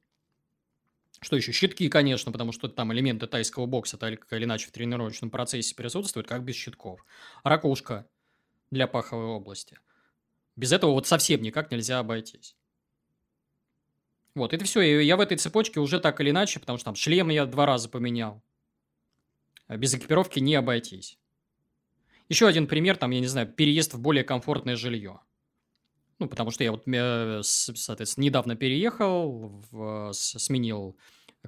Что 1.21 1.37
еще? 1.37 1.53
Щитки, 1.53 1.89
конечно, 1.89 2.31
потому 2.31 2.53
что 2.53 2.69
там 2.69 2.93
элементы 2.93 3.27
тайского 3.27 3.67
бокса 3.67 3.97
так 3.97 4.31
или 4.33 4.45
иначе 4.45 4.69
в 4.69 4.73
тренировочном 4.73 5.31
процессе 5.31 5.75
присутствуют, 5.75 6.29
как 6.29 6.45
без 6.45 6.55
щитков. 6.57 7.05
Ракушка 7.43 8.07
для 8.71 8.87
паховой 8.87 9.27
области. 9.27 9.79
Без 10.57 10.73
этого 10.73 10.93
вот 10.93 11.07
совсем 11.07 11.43
никак 11.43 11.71
нельзя 11.71 11.99
обойтись. 11.99 12.57
Вот, 14.35 14.53
это 14.53 14.65
все. 14.65 14.81
Я 15.01 15.17
в 15.17 15.21
этой 15.21 15.37
цепочке 15.37 15.81
уже 15.81 16.01
так 16.01 16.21
или 16.21 16.31
иначе, 16.31 16.61
потому 16.61 16.79
что 16.79 16.87
там 16.87 16.95
шлем 16.95 17.29
я 17.29 17.47
два 17.47 17.67
раза 17.67 17.89
поменял. 17.89 18.43
А 19.67 19.77
без 19.77 19.95
экипировки 19.95 20.41
не 20.41 20.55
обойтись. 20.55 21.19
Еще 22.29 22.47
один 22.47 22.67
пример, 22.67 22.97
там, 22.97 23.11
я 23.11 23.21
не 23.21 23.27
знаю, 23.27 23.47
переезд 23.47 23.95
в 23.95 24.01
более 24.01 24.25
комфортное 24.25 24.77
жилье. 24.77 25.21
Ну, 26.19 26.29
потому 26.29 26.51
что 26.51 26.65
я 26.65 26.73
вот, 26.73 26.85
э, 26.87 27.41
соответственно, 27.43 28.25
недавно 28.25 28.57
переехал, 28.57 29.63
в, 29.71 30.13
сменил 30.13 30.97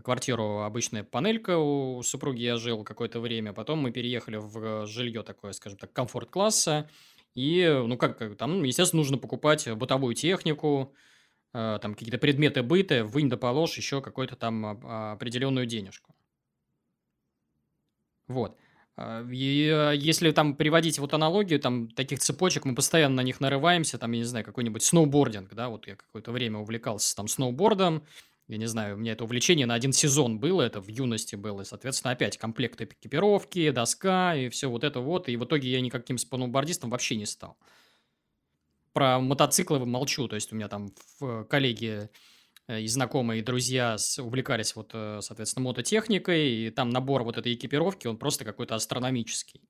квартиру, 0.03 0.63
обычная 0.63 1.05
панелька 1.05 1.57
у 1.57 2.03
супруги 2.03 2.43
я 2.43 2.57
жил 2.57 2.85
какое-то 2.85 3.21
время, 3.21 3.53
потом 3.53 3.79
мы 3.79 3.93
переехали 3.93 4.37
в 4.37 4.87
жилье 4.87 5.23
такое, 5.23 5.53
скажем 5.53 5.79
так, 5.79 5.93
комфорт-класса, 5.93 6.91
и, 7.37 7.69
ну, 7.87 7.99
как, 7.99 8.37
там, 8.39 8.63
естественно, 8.65 9.01
нужно 9.01 9.19
покупать 9.19 9.71
бытовую 9.71 10.15
технику, 10.15 10.95
э, 11.53 11.79
там 11.83 11.95
какие-то 11.95 12.17
предметы 12.17 12.63
быта, 12.63 13.05
вынь 13.05 13.29
да 13.29 13.37
положь 13.37 13.77
еще 13.77 14.01
какую-то 14.01 14.37
там 14.37 14.65
а, 14.65 15.13
определенную 15.13 15.67
денежку. 15.67 16.15
Вот. 18.27 18.57
А, 18.97 19.23
и 19.31 19.69
а, 19.69 19.93
если 19.93 20.31
там 20.31 20.57
приводить 20.57 20.99
вот 20.99 21.13
аналогию, 21.13 21.61
там 21.61 21.89
таких 21.91 22.21
цепочек, 22.21 22.65
мы 22.65 22.75
постоянно 22.75 23.17
на 23.17 23.21
них 23.21 23.39
нарываемся, 23.39 23.99
там, 23.99 24.13
я 24.13 24.19
не 24.21 24.25
знаю, 24.25 24.45
какой-нибудь 24.45 24.83
сноубординг, 24.83 25.53
да, 25.53 25.69
вот 25.69 25.87
я 25.87 25.97
какое-то 25.97 26.33
время 26.33 26.59
увлекался 26.61 27.15
там 27.15 27.29
сноубордом, 27.29 28.03
я 28.49 28.57
не 28.57 28.67
знаю, 28.67 28.97
у 28.97 28.99
меня 28.99 29.13
это 29.13 29.25
увлечение 29.25 29.67
на 29.67 29.75
один 29.75 29.93
сезон 29.93 30.39
было, 30.39 30.63
это 30.63 30.81
в 30.81 30.89
юности 30.89 31.37
было, 31.37 31.63
и, 31.63 31.65
соответственно, 31.65 32.13
опять 32.13 32.39
комплекты 32.39 32.85
экипировки, 32.85 33.71
доска 33.71 34.35
и 34.35 34.49
все 34.49 34.71
вот 34.71 34.85
это 34.85 35.01
вот, 35.01 35.29
и 35.29 35.37
в 35.37 35.45
итоге 35.45 35.71
я 35.71 35.81
никаким 35.81 36.19
сноубордистом 36.19 36.91
вообще 36.91 37.17
не 37.17 37.27
стал. 37.27 37.59
Про 38.93 39.21
мотоциклы 39.21 39.85
молчу, 39.85 40.29
то 40.29 40.37
есть 40.37 40.53
у 40.53 40.57
меня 40.57 40.69
там 40.69 40.91
коллеги 41.49 42.09
Э, 42.69 42.81
и 42.81 42.87
знакомые, 42.89 43.41
и 43.41 43.45
друзья 43.45 43.97
увлекались 44.19 44.75
вот, 44.75 44.91
э, 44.93 45.21
соответственно, 45.23 45.67
мототехникой, 45.69 46.51
и 46.51 46.71
там 46.71 46.91
набор 46.91 47.23
вот 47.23 47.39
этой 47.39 47.55
экипировки, 47.55 48.07
он 48.07 48.17
просто 48.19 48.45
какой-то 48.45 48.75
астрономический. 48.75 49.63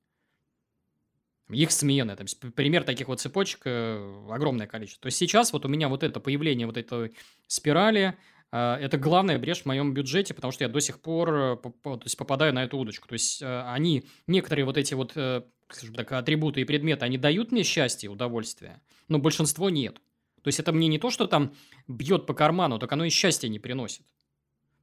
Их 1.50 1.70
смены, 1.70 2.16
там, 2.16 2.26
пример 2.52 2.82
таких 2.82 3.06
вот 3.08 3.20
цепочек 3.20 3.60
э, 3.66 4.26
огромное 4.30 4.66
количество. 4.66 5.02
То 5.02 5.06
есть 5.06 5.18
сейчас 5.18 5.52
вот 5.52 5.64
у 5.64 5.68
меня 5.68 5.88
вот 5.88 6.02
это 6.02 6.18
появление 6.20 6.66
вот 6.66 6.76
этой 6.76 7.14
спирали, 7.46 8.16
это 8.52 8.96
главная 8.98 9.38
брешь 9.38 9.62
в 9.62 9.66
моем 9.66 9.92
бюджете, 9.92 10.32
потому 10.32 10.52
что 10.52 10.64
я 10.64 10.68
до 10.68 10.80
сих 10.80 11.00
пор 11.00 11.60
то 11.82 12.00
есть 12.04 12.16
попадаю 12.16 12.54
на 12.54 12.64
эту 12.64 12.78
удочку. 12.78 13.08
То 13.08 13.14
есть 13.14 13.42
они, 13.42 14.04
некоторые 14.26 14.64
вот 14.64 14.76
эти 14.78 14.94
вот, 14.94 15.10
скажем 15.12 15.94
так, 15.94 16.12
атрибуты 16.12 16.60
и 16.60 16.64
предметы, 16.64 17.04
они 17.04 17.18
дают 17.18 17.52
мне 17.52 17.64
счастье, 17.64 18.08
удовольствие, 18.08 18.80
но 19.08 19.18
большинство 19.18 19.68
нет. 19.68 20.00
То 20.42 20.48
есть 20.48 20.60
это 20.60 20.72
мне 20.72 20.86
не 20.86 20.98
то, 20.98 21.10
что 21.10 21.26
там 21.26 21.52
бьет 21.88 22.24
по 22.24 22.32
карману, 22.34 22.78
так 22.78 22.92
оно 22.92 23.04
и 23.04 23.10
счастья 23.10 23.48
не 23.48 23.58
приносит. 23.58 24.06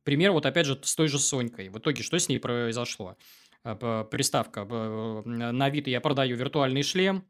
Пример 0.03 0.33
вот 0.33 0.45
опять 0.45 0.65
же 0.65 0.77
с 0.83 0.95
той 0.95 1.07
же 1.07 1.17
Сонькой. 1.17 1.69
В 1.69 1.77
итоге 1.77 2.03
что 2.03 2.19
с 2.19 2.27
ней 2.27 2.37
произошло? 2.37 3.15
Э, 3.63 4.05
приставка. 4.09 4.65
На 4.65 5.69
вид 5.69 5.87
я 5.87 6.01
продаю 6.01 6.35
виртуальный 6.35 6.83
шлем, 6.83 7.25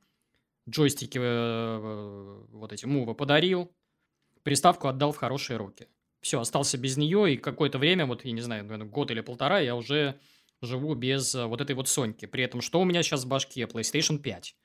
джойстики 0.68 1.20
э, 1.22 2.44
вот 2.52 2.74
эти 2.74 2.86
мувы 2.86 3.14
подарил, 3.14 3.72
приставку 4.42 4.88
отдал 4.88 5.12
в 5.12 5.18
хорошие 5.18 5.58
руки. 5.58 5.88
Все, 6.24 6.40
остался 6.40 6.78
без 6.78 6.96
нее, 6.96 7.34
и 7.34 7.38
какое-то 7.38 7.78
время, 7.78 8.06
вот, 8.06 8.24
я 8.24 8.32
не 8.32 8.40
знаю, 8.40 8.66
год 8.90 9.12
или 9.12 9.20
полтора, 9.20 9.60
я 9.60 9.76
уже 9.76 10.18
живу 10.62 10.96
без 10.96 11.36
э, 11.36 11.46
вот 11.46 11.60
этой 11.60 11.76
вот 11.76 11.90
Соньки. 11.90 12.28
При 12.28 12.46
этом, 12.46 12.62
что 12.62 12.80
у 12.80 12.86
меня 12.86 13.04
сейчас 13.04 13.26
в 13.26 13.28
башке? 13.28 13.64
PlayStation 13.64 14.20
5. 14.20 14.56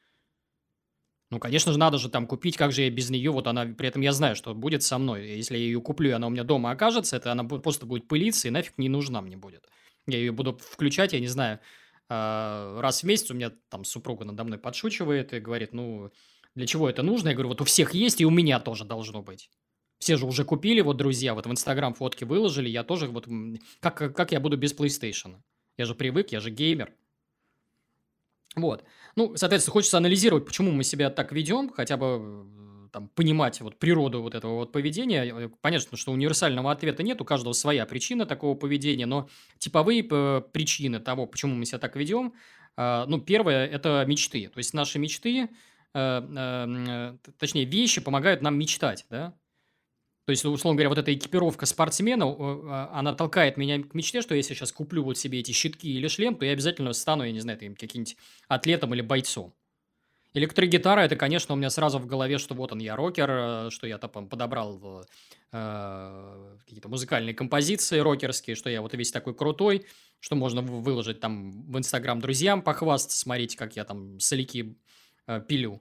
Ну, 1.32 1.40
конечно 1.40 1.72
же, 1.72 1.78
надо 1.80 1.98
же 1.98 2.10
там 2.10 2.28
купить, 2.28 2.56
как 2.56 2.70
же 2.70 2.82
я 2.82 2.90
без 2.90 3.10
нее, 3.10 3.32
вот 3.32 3.48
она, 3.48 3.66
при 3.66 3.88
этом 3.88 4.02
я 4.02 4.12
знаю, 4.12 4.36
что 4.36 4.54
будет 4.54 4.84
со 4.84 4.98
мной. 4.98 5.26
Если 5.26 5.58
я 5.58 5.64
ее 5.64 5.80
куплю, 5.80 6.10
и 6.10 6.12
она 6.12 6.28
у 6.28 6.30
меня 6.30 6.44
дома 6.44 6.70
окажется, 6.70 7.16
это 7.16 7.32
она 7.32 7.42
просто 7.42 7.86
будет 7.86 8.06
пылиться 8.06 8.46
и 8.46 8.52
нафиг 8.52 8.74
не 8.78 8.88
нужна 8.88 9.20
мне 9.20 9.36
будет. 9.36 9.68
Я 10.06 10.18
ее 10.18 10.30
буду 10.30 10.56
включать, 10.56 11.12
я 11.12 11.18
не 11.18 11.26
знаю, 11.26 11.58
а, 12.08 12.80
раз 12.80 13.02
в 13.02 13.06
месяц 13.06 13.32
у 13.32 13.34
меня 13.34 13.50
там 13.68 13.84
супруга 13.84 14.24
надо 14.24 14.44
мной 14.44 14.60
подшучивает 14.60 15.32
и 15.32 15.40
говорит, 15.40 15.72
ну, 15.72 16.12
для 16.54 16.66
чего 16.68 16.88
это 16.88 17.02
нужно? 17.02 17.30
Я 17.30 17.34
говорю, 17.34 17.48
вот 17.48 17.60
у 17.60 17.64
всех 17.64 17.94
есть, 17.94 18.20
и 18.20 18.24
у 18.24 18.30
меня 18.30 18.60
тоже 18.60 18.84
должно 18.84 19.22
быть. 19.22 19.50
Все 19.98 20.16
же 20.16 20.26
уже 20.26 20.44
купили, 20.44 20.80
вот 20.80 20.96
друзья, 20.96 21.34
вот 21.34 21.46
в 21.46 21.50
Инстаграм 21.50 21.92
фотки 21.92 22.24
выложили, 22.24 22.68
я 22.68 22.84
тоже 22.84 23.08
вот, 23.08 23.26
как, 23.80 24.14
как 24.14 24.32
я 24.32 24.40
буду 24.40 24.56
без 24.56 24.72
PlayStation? 24.72 25.36
Я 25.76 25.84
же 25.84 25.94
привык, 25.94 26.30
я 26.30 26.40
же 26.40 26.50
геймер. 26.50 26.92
Вот. 28.56 28.84
Ну, 29.16 29.36
соответственно, 29.36 29.72
хочется 29.72 29.98
анализировать, 29.98 30.44
почему 30.44 30.70
мы 30.72 30.84
себя 30.84 31.10
так 31.10 31.32
ведем, 31.32 31.70
хотя 31.70 31.96
бы 31.96 32.06
э, 32.06 32.88
там, 32.92 33.08
понимать 33.08 33.60
вот 33.60 33.78
природу 33.78 34.22
вот 34.22 34.34
этого 34.34 34.54
вот 34.54 34.72
поведения. 34.72 35.24
Э, 35.24 35.48
понятно, 35.60 35.96
что 35.96 36.12
универсального 36.12 36.72
ответа 36.72 37.02
нет, 37.02 37.20
у 37.20 37.24
каждого 37.24 37.52
своя 37.52 37.86
причина 37.86 38.26
такого 38.26 38.56
поведения, 38.56 39.06
но 39.06 39.28
типовые 39.58 40.06
э, 40.10 40.42
причины 40.52 40.98
того, 40.98 41.26
почему 41.26 41.54
мы 41.54 41.66
себя 41.66 41.78
так 41.78 41.96
ведем, 41.96 42.34
ну, 42.76 43.20
первое– 43.20 43.66
это 43.68 44.04
мечты. 44.06 44.48
То 44.54 44.58
есть 44.58 44.72
наши 44.72 45.00
мечты, 45.00 45.48
точнее, 45.92 47.64
вещи 47.64 48.00
помогают 48.00 48.40
нам 48.40 48.56
мечтать, 48.56 49.04
да? 49.10 49.34
То 50.28 50.32
есть, 50.32 50.44
условно 50.44 50.76
говоря, 50.76 50.90
вот 50.90 50.98
эта 50.98 51.14
экипировка 51.14 51.64
спортсмена, 51.64 52.26
а, 52.26 52.90
она 52.92 53.14
толкает 53.14 53.56
меня 53.56 53.82
к 53.82 53.94
мечте, 53.94 54.20
что 54.20 54.34
если 54.34 54.52
я 54.52 54.58
сейчас 54.58 54.72
куплю 54.72 55.02
вот 55.02 55.16
себе 55.16 55.38
эти 55.38 55.52
щитки 55.52 55.90
или 55.90 56.06
шлем, 56.06 56.36
то 56.36 56.44
я 56.44 56.52
обязательно 56.52 56.92
стану, 56.92 57.24
я 57.24 57.32
не 57.32 57.40
знаю, 57.40 57.58
каким-нибудь 57.58 58.18
атлетом 58.46 58.92
или 58.92 59.00
бойцом. 59.00 59.54
Электрогитара, 60.34 61.00
это, 61.00 61.16
конечно, 61.16 61.54
у 61.54 61.56
меня 61.56 61.70
сразу 61.70 61.98
в 61.98 62.04
голове, 62.04 62.36
что 62.36 62.54
вот 62.54 62.72
он, 62.72 62.80
я 62.80 62.94
рокер, 62.94 63.30
э, 63.30 63.70
что 63.70 63.86
я 63.86 63.96
там 63.96 64.28
подобрал 64.28 65.06
э, 65.50 66.56
какие-то 66.58 66.90
музыкальные 66.90 67.32
композиции 67.32 67.98
рокерские, 67.98 68.54
что 68.54 68.68
я 68.68 68.82
вот 68.82 68.92
весь 68.92 69.10
такой 69.10 69.34
крутой, 69.34 69.86
что 70.20 70.36
можно 70.36 70.60
выложить 70.60 71.20
там 71.20 71.52
в 71.72 71.78
Инстаграм 71.78 72.20
друзьям, 72.20 72.60
похвастаться, 72.60 73.18
смотрите, 73.18 73.56
как 73.56 73.76
я 73.76 73.84
там 73.86 74.20
соляки 74.20 74.76
э, 75.26 75.40
пилю. 75.40 75.80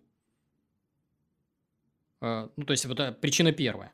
Э, 2.21 2.47
ну, 2.55 2.63
то 2.63 2.71
есть, 2.71 2.85
вот 2.85 2.97
э, 3.01 3.11
причина 3.11 3.51
первая 3.51 3.91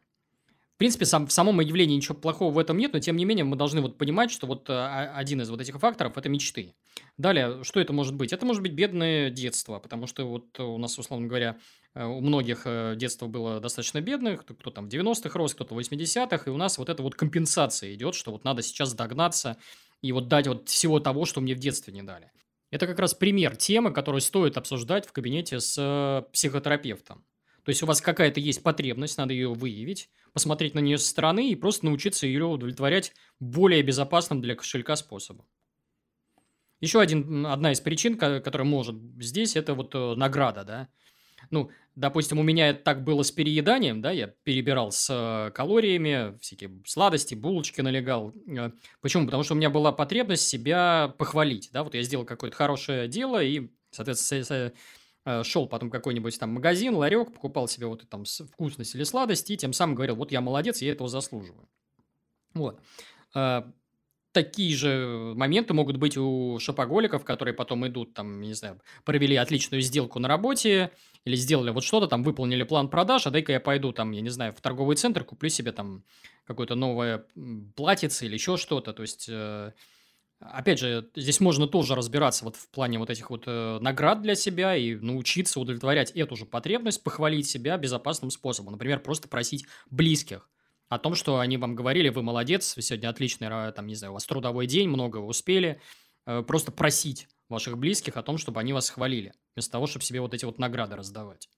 принципе, 0.84 1.06
сам, 1.06 1.28
в 1.28 1.32
самом 1.32 1.62
явлении 1.62 1.96
ничего 1.96 2.14
плохого 2.14 2.52
в 2.52 2.58
этом 2.58 2.78
нет, 2.78 2.92
но 2.92 3.00
тем 3.00 3.16
не 3.16 3.24
менее 3.24 3.46
мы 3.46 3.56
должны 3.56 3.80
вот 3.80 3.98
понимать, 3.98 4.30
что 4.32 4.48
вот 4.48 4.70
а, 4.70 5.14
один 5.16 5.40
из 5.40 5.50
вот 5.50 5.62
этих 5.62 5.80
факторов– 5.80 6.18
это 6.18 6.28
мечты. 6.28 6.76
Далее, 7.18 7.64
что 7.64 7.80
это 7.80 7.94
может 7.94 8.14
быть? 8.16 8.34
Это 8.34 8.46
может 8.46 8.62
быть 8.62 8.74
бедное 8.74 9.30
детство, 9.30 9.80
потому 9.80 10.08
что 10.08 10.26
вот 10.26 10.60
у 10.60 10.78
нас, 10.78 11.00
условно 11.00 11.28
говоря, 11.28 11.56
э, 11.96 12.04
у 12.06 12.20
многих 12.20 12.64
э, 12.66 12.96
детство 12.98 13.28
было 13.28 13.62
достаточно 13.62 14.02
кто, 14.36 14.54
кто 14.54 14.72
там 14.72 14.90
в 14.90 14.94
90-х 14.94 15.40
рос, 15.40 15.54
кто-то 15.54 15.74
в 15.74 15.80
80-х, 15.80 16.44
и 16.48 16.50
у 16.50 16.58
нас 16.58 16.78
вот 16.78 16.90
эта 16.90 17.02
вот 17.02 17.16
компенсация 17.16 17.94
идет, 17.94 18.14
что 18.14 18.34
вот 18.34 18.44
надо 18.44 18.62
сейчас 18.62 18.94
догнаться 18.94 19.56
и 20.02 20.12
вот 20.12 20.28
дать 20.28 20.48
вот 20.48 20.68
всего 20.68 21.00
того, 21.00 21.24
что 21.24 21.40
мне 21.40 21.56
в 21.56 21.60
детстве 21.60 21.94
не 21.94 22.04
дали. 22.04 22.30
Это 22.72 22.88
как 22.88 23.00
раз 23.00 23.14
пример 23.14 23.56
темы, 23.56 23.94
которую 23.94 24.20
стоит 24.20 24.58
обсуждать 24.58 25.06
в 25.06 25.14
кабинете 25.14 25.62
с 25.62 25.78
э, 25.80 26.30
психотерапевтом. 26.34 27.24
То 27.64 27.70
есть 27.70 27.82
у 27.84 27.86
вас 27.86 28.02
какая-то 28.02 28.42
есть 28.42 28.62
потребность, 28.62 29.18
надо 29.18 29.34
ее 29.34 29.54
выявить, 29.54 30.10
посмотреть 30.34 30.74
на 30.74 30.80
нее 30.80 30.98
со 30.98 31.08
стороны 31.08 31.50
и 31.50 31.56
просто 31.56 31.86
научиться 31.86 32.28
ее 32.28 32.46
удовлетворять 32.46 33.14
более 33.40 33.82
безопасным 33.82 34.42
для 34.42 34.56
кошелька 34.56 34.96
способом. 34.96 35.46
Еще 36.82 37.00
один, 37.00 37.46
одна 37.46 37.72
из 37.72 37.80
причин, 37.80 38.18
которая 38.18 38.68
может 38.68 38.96
здесь, 39.20 39.56
это 39.56 39.74
вот 39.74 39.96
э, 39.96 40.16
награда, 40.16 40.66
да. 40.66 40.90
Ну, 41.50 41.72
допустим, 41.96 42.40
у 42.40 42.44
меня 42.44 42.74
так 42.74 43.06
было 43.06 43.24
с 43.24 43.32
перееданием, 43.32 44.02
да, 44.02 44.12
я 44.12 44.28
перебирал 44.44 44.92
с 44.92 45.08
э, 45.10 45.52
калориями, 45.52 46.38
всякие 46.40 46.72
сладости, 46.86 47.36
булочки 47.36 47.80
налегал. 47.80 48.34
Э, 48.48 48.72
почему? 49.00 49.26
Потому 49.26 49.44
что 49.44 49.54
у 49.54 49.58
меня 49.58 49.70
была 49.70 49.94
потребность 49.94 50.46
себя 50.46 51.14
похвалить, 51.18 51.70
да, 51.72 51.84
вот 51.84 51.96
я 51.96 52.04
сделал 52.04 52.26
какое-то 52.26 52.58
хорошее 52.58 53.08
дело 53.08 53.42
и, 53.42 53.70
соответственно, 53.92 54.74
шел 55.44 55.68
потом 55.68 55.90
какой-нибудь 55.90 56.38
там 56.40 56.52
магазин, 56.52 56.96
ларек, 56.96 57.34
покупал 57.34 57.68
себе 57.68 57.88
вот 57.88 58.08
там 58.10 58.26
вкусность 58.26 58.96
или 58.96 59.04
сладость, 59.04 59.50
и 59.50 59.58
тем 59.58 59.74
самым 59.74 59.96
говорил, 59.96 60.16
вот 60.16 60.32
я 60.32 60.42
молодец, 60.42 60.82
я 60.82 60.92
этого 60.92 61.10
заслуживаю. 61.10 61.70
Вот. 62.54 62.80
Э, 63.36 63.64
такие 64.32 64.76
же 64.76 65.34
моменты 65.36 65.74
могут 65.74 65.98
быть 65.98 66.18
у 66.18 66.58
шопоголиков, 66.60 67.24
которые 67.24 67.54
потом 67.54 67.88
идут, 67.88 68.14
там, 68.14 68.42
не 68.42 68.54
знаю, 68.54 68.82
провели 69.06 69.36
отличную 69.36 69.82
сделку 69.82 70.20
на 70.20 70.28
работе, 70.28 70.92
или 71.26 71.36
сделали 71.36 71.70
вот 71.70 71.84
что-то, 71.84 72.08
там, 72.08 72.24
выполнили 72.24 72.64
план 72.64 72.90
продаж, 72.90 73.28
а 73.28 73.32
дай-ка 73.32 73.54
я 73.54 73.60
пойду, 73.60 73.94
там, 73.94 74.12
я 74.12 74.22
не 74.22 74.30
знаю, 74.30 74.54
в 74.54 74.62
торговый 74.62 74.96
центр, 74.98 75.24
куплю 75.24 75.50
себе 75.50 75.72
там 75.72 76.04
какое-то 76.46 76.76
новое 76.76 77.26
платьице 77.76 78.26
или 78.26 78.34
еще 78.34 78.58
что-то, 78.58 78.92
то 78.94 79.04
есть 79.04 79.28
э, 79.30 79.72
Опять 80.52 80.80
же, 80.80 81.10
здесь 81.16 81.40
можно 81.40 81.68
тоже 81.68 81.96
разбираться 81.96 82.44
вот 82.44 82.58
в 82.58 82.68
плане 82.70 83.00
вот 83.00 83.10
этих 83.10 83.30
вот 83.30 83.44
э, 83.48 83.80
наград 83.80 84.22
для 84.22 84.36
себя 84.36 84.76
и 84.76 84.96
научиться 84.96 85.60
удовлетворять 85.60 86.12
эту 86.12 86.36
же 86.36 86.46
потребность, 86.46 87.02
похвалить 87.02 87.48
себя 87.48 87.78
безопасным 87.78 88.30
способом. 88.30 88.74
Например, 88.74 89.00
просто 89.00 89.30
просить 89.30 89.66
близких 89.90 90.50
о 90.90 91.00
том, 91.00 91.16
что 91.16 91.40
они 91.40 91.58
вам 91.58 91.76
говорили, 91.76 92.10
вы 92.10 92.24
молодец, 92.24 92.76
сегодня 92.78 93.10
отличный, 93.10 93.48
там, 93.72 93.88
не 93.88 93.96
знаю, 93.96 94.12
у 94.12 94.14
вас 94.16 94.26
трудовой 94.26 94.68
день, 94.68 94.90
много 94.90 95.18
вы 95.18 95.28
успели. 95.28 95.80
Э, 96.26 96.42
просто 96.42 96.72
просить 96.72 97.28
ваших 97.48 97.78
близких 97.78 98.18
о 98.18 98.24
том, 98.24 98.38
чтобы 98.38 98.60
они 98.60 98.74
вас 98.74 98.90
хвалили, 98.90 99.34
вместо 99.56 99.72
того, 99.72 99.88
чтобы 99.88 100.04
себе 100.04 100.20
вот 100.20 100.34
эти 100.34 100.44
вот 100.44 100.60
награды 100.60 100.96
раздавать. 100.96 101.50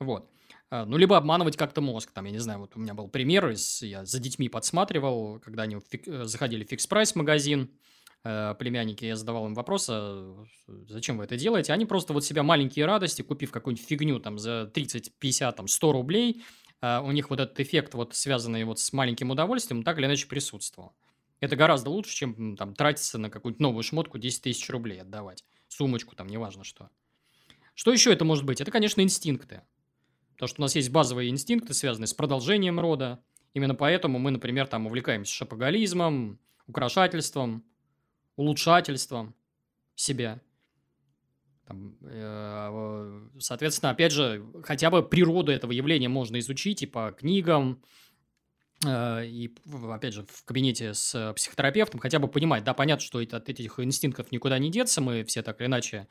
Вот. 0.00 0.31
А, 0.72 0.86
ну, 0.86 0.96
либо 0.96 1.18
обманывать 1.18 1.58
как-то 1.58 1.82
мозг. 1.82 2.12
Там, 2.12 2.24
я 2.24 2.30
не 2.30 2.38
знаю, 2.38 2.60
вот 2.60 2.76
у 2.76 2.80
меня 2.80 2.94
был 2.94 3.06
пример, 3.06 3.54
я 3.82 4.06
за 4.06 4.18
детьми 4.18 4.48
подсматривал, 4.48 5.38
когда 5.38 5.64
они 5.64 5.76
э, 5.76 6.24
заходили 6.24 6.64
в 6.64 6.72
Fix 6.72 6.87
Price 6.87 7.12
магазин, 7.14 7.70
э, 8.24 8.54
племянники, 8.58 9.04
я 9.04 9.16
задавал 9.16 9.44
им 9.44 9.52
вопрос, 9.52 9.88
а 9.90 10.46
зачем 10.88 11.18
вы 11.18 11.24
это 11.24 11.36
делаете? 11.36 11.74
Они 11.74 11.84
просто 11.84 12.14
вот 12.14 12.24
себя 12.24 12.42
маленькие 12.42 12.86
радости, 12.86 13.20
купив 13.20 13.50
какую-нибудь 13.50 13.86
фигню 13.86 14.18
там 14.18 14.38
за 14.38 14.64
30, 14.64 15.12
50, 15.18 15.56
там 15.56 15.68
100 15.68 15.92
рублей, 15.92 16.42
а 16.80 17.02
у 17.02 17.12
них 17.12 17.28
вот 17.28 17.40
этот 17.40 17.60
эффект, 17.60 17.92
вот 17.92 18.14
связанный 18.14 18.64
вот 18.64 18.78
с 18.78 18.94
маленьким 18.94 19.30
удовольствием, 19.30 19.82
так 19.82 19.98
или 19.98 20.06
иначе 20.06 20.26
присутствовал. 20.26 20.94
Это 21.40 21.54
гораздо 21.54 21.90
лучше, 21.90 22.16
чем 22.16 22.56
там 22.56 22.74
тратиться 22.74 23.18
на 23.18 23.28
какую-нибудь 23.28 23.60
новую 23.60 23.82
шмотку 23.82 24.16
10 24.16 24.40
тысяч 24.40 24.70
рублей 24.70 25.02
отдавать. 25.02 25.44
Сумочку 25.68 26.16
там, 26.16 26.28
неважно 26.28 26.64
что. 26.64 26.88
Что 27.74 27.92
еще 27.92 28.10
это 28.10 28.24
может 28.24 28.46
быть? 28.46 28.62
Это, 28.62 28.70
конечно, 28.70 29.02
инстинкты. 29.02 29.60
Потому 30.42 30.54
что 30.54 30.62
у 30.62 30.64
нас 30.64 30.74
есть 30.74 30.90
базовые 30.90 31.30
инстинкты, 31.30 31.72
связанные 31.72 32.08
с 32.08 32.14
продолжением 32.14 32.80
рода. 32.80 33.22
Именно 33.54 33.76
поэтому 33.76 34.18
мы, 34.18 34.32
например, 34.32 34.66
там 34.66 34.88
увлекаемся 34.88 35.32
шапоголизмом, 35.32 36.40
украшательством, 36.66 37.64
улучшательством 38.34 39.36
себя. 39.94 40.40
Там, 41.64 41.96
э, 42.00 43.28
соответственно, 43.38 43.90
опять 43.90 44.10
же, 44.10 44.44
хотя 44.64 44.90
бы 44.90 45.04
природу 45.04 45.52
этого 45.52 45.70
явления 45.70 46.08
можно 46.08 46.40
изучить 46.40 46.82
и 46.82 46.86
по 46.86 47.12
книгам, 47.12 47.80
Э, 48.84 49.24
и, 49.24 49.54
опять 49.90 50.14
же, 50.14 50.24
в 50.28 50.44
кабинете 50.44 50.94
с 50.94 51.32
психотерапевтом 51.34 52.00
хотя 52.00 52.18
бы 52.18 52.28
понимать, 52.28 52.64
да, 52.64 52.74
понятно, 52.74 53.04
что 53.04 53.18
от 53.18 53.48
этих 53.48 53.78
инстинктов 53.78 54.32
никуда 54.32 54.58
не 54.58 54.70
деться, 54.70 55.00
мы 55.00 55.24
все 55.24 55.42
так 55.42 55.60
или 55.60 55.66
иначе 55.66 56.08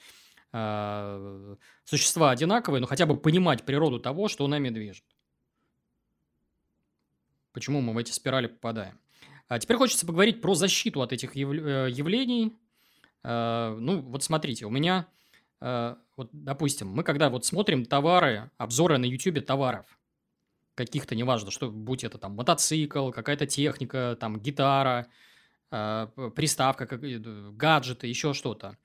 э, 0.53 1.55
существа 1.83 2.31
одинаковые, 2.31 2.81
но 2.81 2.87
хотя 2.87 3.05
бы 3.05 3.17
понимать 3.17 3.63
природу 3.63 3.99
того, 3.99 4.27
что 4.27 4.47
нами 4.47 4.69
движет. 4.69 5.03
Почему 7.53 7.81
мы 7.81 7.93
в 7.93 7.97
эти 7.97 8.11
спирали 8.11 8.47
попадаем. 8.47 8.99
А 9.47 9.59
теперь 9.59 9.77
хочется 9.77 10.05
поговорить 10.05 10.41
про 10.41 10.55
защиту 10.55 11.01
от 11.01 11.11
этих. 11.11 11.35
Э, 11.35 11.89
явлений. 11.89 12.57
Ну, 13.23 14.01
вот 14.01 14.23
смотрите, 14.23 14.65
у 14.65 14.71
меня, 14.71 15.05
вот, 15.59 16.29
допустим, 16.31 16.87
мы 16.87 17.03
когда 17.03 17.29
вот 17.29 17.45
смотрим 17.45 17.85
товары, 17.85 18.49
обзоры 18.57 18.97
на 18.97 19.05
YouTube 19.05 19.45
товаров– 19.45 19.85
каких-то, 20.75 21.15
неважно, 21.15 21.51
что, 21.51 21.69
будь 21.69 22.03
это 22.03 22.17
там 22.17 22.33
мотоцикл, 22.33 23.11
какая-то 23.11 23.45
техника, 23.45 24.17
там 24.19 24.39
гитара, 24.39 25.07
э, 25.71 26.07
приставка, 26.35 26.87
гаджеты, 26.87 28.07
еще 28.07 28.33
что-то. 28.33 28.77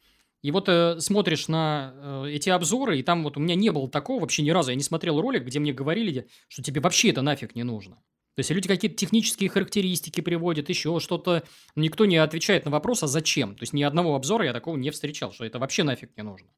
И 0.43 0.51
вот 0.51 0.69
э, 0.69 1.01
смотришь 1.01 1.49
на 1.49 1.95
э, 1.95 2.31
эти 2.31 2.51
обзоры, 2.51 2.99
и 2.99 3.03
там 3.03 3.25
вот 3.25 3.37
у 3.37 3.41
меня 3.41 3.55
не 3.55 3.71
было 3.71 3.89
такого 3.89 4.21
вообще 4.21 4.43
ни 4.43 4.51
разу. 4.51 4.71
Я 4.71 4.77
не 4.77 4.83
смотрел 4.83 5.21
ролик, 5.21 5.45
где 5.45 5.59
мне 5.59 5.73
говорили, 5.73 6.29
что 6.49 6.63
тебе 6.63 6.81
вообще 6.81 7.11
это 7.11 7.23
нафиг 7.23 7.55
не 7.55 7.63
нужно. 7.63 7.97
То 8.37 8.41
есть 8.41 8.51
люди 8.51 8.69
какие-то 8.69 8.97
технические 8.97 9.49
характеристики 9.49 10.21
приводят, 10.21 10.69
еще 10.69 11.01
что-то. 11.01 11.43
Никто 11.75 12.05
не 12.05 12.19
отвечает 12.19 12.67
на 12.67 12.71
вопрос, 12.71 13.03
а 13.03 13.07
зачем. 13.07 13.55
То 13.55 13.63
есть 13.63 13.73
ни 13.73 13.83
одного 13.83 14.15
обзора 14.15 14.45
я 14.45 14.53
такого 14.53 14.77
не 14.77 14.91
встречал, 14.91 15.33
что 15.33 15.47
это 15.47 15.59
вообще 15.59 15.85
нафиг 15.85 16.15
не 16.17 16.23
нужно. 16.23 16.49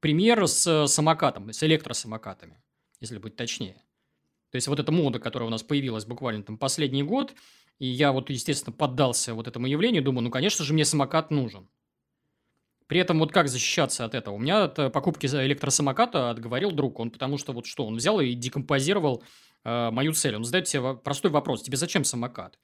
Пример 0.00 0.46
с 0.46 0.66
э, 0.66 0.86
самокатом, 0.88 1.52
с 1.52 1.62
электросамокатами, 1.62 2.60
если 3.00 3.18
быть 3.18 3.36
точнее. 3.36 3.82
То 4.50 4.56
есть 4.56 4.66
вот 4.66 4.80
эта 4.80 4.90
мода, 4.90 5.20
которая 5.20 5.46
у 5.46 5.50
нас 5.50 5.62
появилась 5.62 6.04
буквально 6.04 6.42
там 6.42 6.58
последний 6.58 7.02
год, 7.04 7.34
и 7.78 7.86
я 7.86 8.12
вот, 8.12 8.30
естественно, 8.30 8.74
поддался 8.74 9.34
вот 9.34 9.46
этому 9.46 9.66
явлению, 9.66 10.02
думаю, 10.02 10.24
ну, 10.24 10.30
конечно 10.30 10.64
же, 10.64 10.72
мне 10.72 10.84
самокат 10.84 11.30
нужен. 11.30 11.68
При 12.88 12.98
этом 12.98 13.18
вот 13.18 13.32
как 13.32 13.48
защищаться 13.48 14.06
от 14.06 14.14
этого? 14.14 14.34
У 14.34 14.38
меня 14.38 14.64
от 14.64 14.78
э, 14.78 14.90
покупки 14.90 15.26
электросамоката 15.26 16.30
отговорил 16.30 16.72
друг. 16.72 16.98
Он 16.98 17.10
потому 17.10 17.36
что 17.36 17.52
вот 17.52 17.66
что, 17.66 17.86
он 17.86 17.96
взял 17.96 18.18
и 18.18 18.32
декомпозировал 18.32 19.22
э, 19.64 19.90
мою 19.90 20.14
цель. 20.14 20.34
Он 20.36 20.42
задает 20.42 20.68
себе 20.68 20.94
простой 20.94 21.30
вопрос. 21.30 21.62
Тебе 21.62 21.76
зачем 21.76 22.02
самокат? 22.04 22.58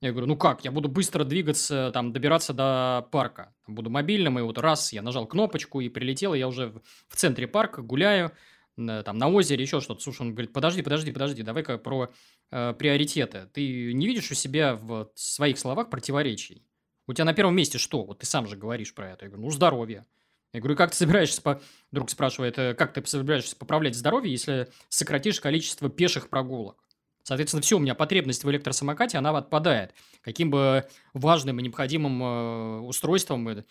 Я 0.00 0.10
говорю, 0.10 0.26
ну 0.26 0.36
как, 0.36 0.64
я 0.64 0.72
буду 0.72 0.88
быстро 0.88 1.24
двигаться, 1.24 1.90
там, 1.94 2.12
добираться 2.12 2.52
до 2.52 3.06
парка. 3.12 3.54
Буду 3.68 3.90
мобильным, 3.90 4.38
и 4.38 4.42
вот 4.42 4.58
раз 4.58 4.92
я 4.92 5.02
нажал 5.02 5.26
кнопочку 5.26 5.80
и 5.80 5.88
прилетел, 5.88 6.32
и 6.34 6.38
я 6.38 6.48
уже 6.48 6.72
в 7.08 7.16
центре 7.16 7.46
парка 7.46 7.82
гуляю, 7.82 8.32
там, 8.76 9.18
на 9.18 9.28
озере, 9.28 9.62
еще 9.62 9.80
что-то. 9.82 10.00
Слушай, 10.00 10.22
он 10.22 10.32
говорит, 10.32 10.54
подожди, 10.54 10.80
подожди, 10.80 11.12
подожди, 11.12 11.42
давай-ка 11.42 11.76
про 11.76 12.10
э, 12.50 12.74
приоритеты. 12.78 13.48
Ты 13.52 13.92
не 13.92 14.06
видишь 14.06 14.30
у 14.30 14.34
себя 14.34 14.74
в 14.74 15.10
своих 15.14 15.58
словах 15.58 15.90
противоречий? 15.90 16.64
У 17.10 17.12
тебя 17.12 17.24
на 17.24 17.34
первом 17.34 17.56
месте 17.56 17.78
что? 17.78 18.04
Вот 18.04 18.20
ты 18.20 18.26
сам 18.26 18.46
же 18.46 18.56
говоришь 18.56 18.94
про 18.94 19.10
это. 19.10 19.24
Я 19.24 19.30
говорю, 19.30 19.46
ну, 19.46 19.50
здоровье. 19.50 20.06
Я 20.52 20.60
говорю, 20.60 20.76
как 20.76 20.90
ты 20.90 20.96
собираешься, 20.96 21.42
по... 21.42 21.60
друг 21.92 22.10
спрашивает, 22.10 22.58
«Э, 22.58 22.74
как 22.74 22.92
ты 22.92 23.04
собираешься 23.06 23.56
поправлять 23.56 23.94
здоровье, 23.94 24.32
если 24.32 24.68
сократишь 24.88 25.40
количество 25.40 25.88
пеших 25.88 26.28
прогулок? 26.28 26.82
Соответственно, 27.22 27.62
все, 27.62 27.76
у 27.76 27.80
меня 27.80 27.94
потребность 27.94 28.42
в 28.44 28.50
электросамокате, 28.50 29.18
она 29.18 29.30
отпадает. 29.36 29.94
Каким 30.22 30.50
бы 30.50 30.86
важным 31.12 31.60
и 31.60 31.62
необходимым 31.62 32.22
э, 32.22 32.80
устройством 32.80 33.48
э, 33.48 33.64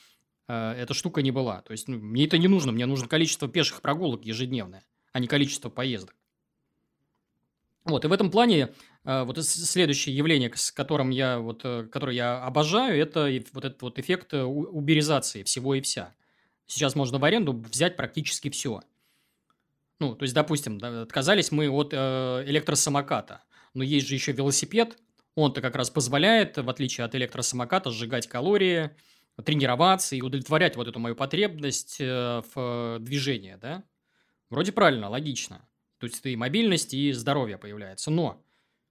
эта 0.47 0.93
штука 0.93 1.21
не 1.21 1.31
была. 1.31 1.61
То 1.61 1.71
есть, 1.71 1.87
ну, 1.87 1.97
мне 1.97 2.25
это 2.25 2.37
не 2.37 2.47
нужно, 2.47 2.71
мне 2.71 2.85
нужно 2.85 3.07
количество 3.07 3.47
пеших 3.47 3.81
прогулок 3.81 4.23
ежедневное 4.23 4.83
а 5.11 5.19
не 5.19 5.27
количество 5.27 5.69
поездок. 5.69 6.15
Вот, 7.85 8.05
и 8.05 8.07
в 8.07 8.13
этом 8.13 8.29
плане 8.29 8.69
вот 9.23 9.43
следующее 9.43 10.15
явление, 10.15 10.51
с 10.53 10.71
которым 10.71 11.09
я, 11.09 11.39
вот, 11.39 11.61
э, 11.63 11.87
которое 11.91 12.15
я 12.15 12.43
обожаю, 12.43 12.99
это 13.01 13.27
вот 13.53 13.65
этот 13.65 13.81
вот 13.81 13.97
эффект 13.97 14.35
э, 14.35 14.43
уберизации 14.43 15.41
всего 15.41 15.73
и 15.73 15.81
вся. 15.81 16.13
Сейчас 16.67 16.93
можно 16.95 17.17
в 17.17 17.23
аренду 17.23 17.53
взять 17.53 17.95
практически 17.95 18.51
все. 18.51 18.81
Ну, 19.99 20.15
то 20.15 20.23
есть, 20.23 20.35
допустим, 20.35 20.77
отказались 20.83 21.51
мы 21.51 21.69
от 21.69 21.89
э, 21.91 22.43
электросамоката, 22.45 23.43
но 23.73 23.83
есть 23.83 24.07
же 24.07 24.13
еще 24.13 24.31
велосипед, 24.31 24.97
он-то 25.33 25.61
как 25.61 25.75
раз 25.75 25.89
позволяет, 25.89 26.57
в 26.57 26.69
отличие 26.69 27.05
от 27.05 27.15
электросамоката, 27.15 27.89
сжигать 27.89 28.27
калории, 28.27 28.91
тренироваться 29.43 30.15
и 30.15 30.21
удовлетворять 30.21 30.75
вот 30.75 30.87
эту 30.87 30.99
мою 30.99 31.15
потребность 31.15 31.97
в 31.99 32.97
движении, 32.99 33.57
да. 33.59 33.83
Вроде 34.49 34.71
правильно, 34.71 35.09
логично. 35.09 35.67
То 35.97 36.07
есть 36.07 36.25
и 36.25 36.35
мобильность, 36.35 36.93
и 36.93 37.11
здоровье 37.13 37.57
появляется. 37.57 38.11
Но 38.11 38.43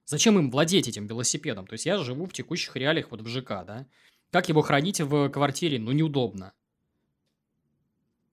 зачем 0.08 0.38
им 0.38 0.50
владеть 0.50 0.88
этим 0.88 1.06
велосипедом? 1.06 1.66
То 1.66 1.74
есть 1.74 1.84
я 1.84 1.98
живу 1.98 2.24
в 2.24 2.32
текущих 2.32 2.74
реалиях 2.76 3.10
вот 3.10 3.20
в 3.20 3.28
ЖК, 3.28 3.64
да? 3.66 3.86
Как 4.30 4.48
его 4.48 4.62
хранить 4.62 5.00
в 5.00 5.28
квартире? 5.28 5.78
Ну, 5.78 5.92
неудобно. 5.92 6.54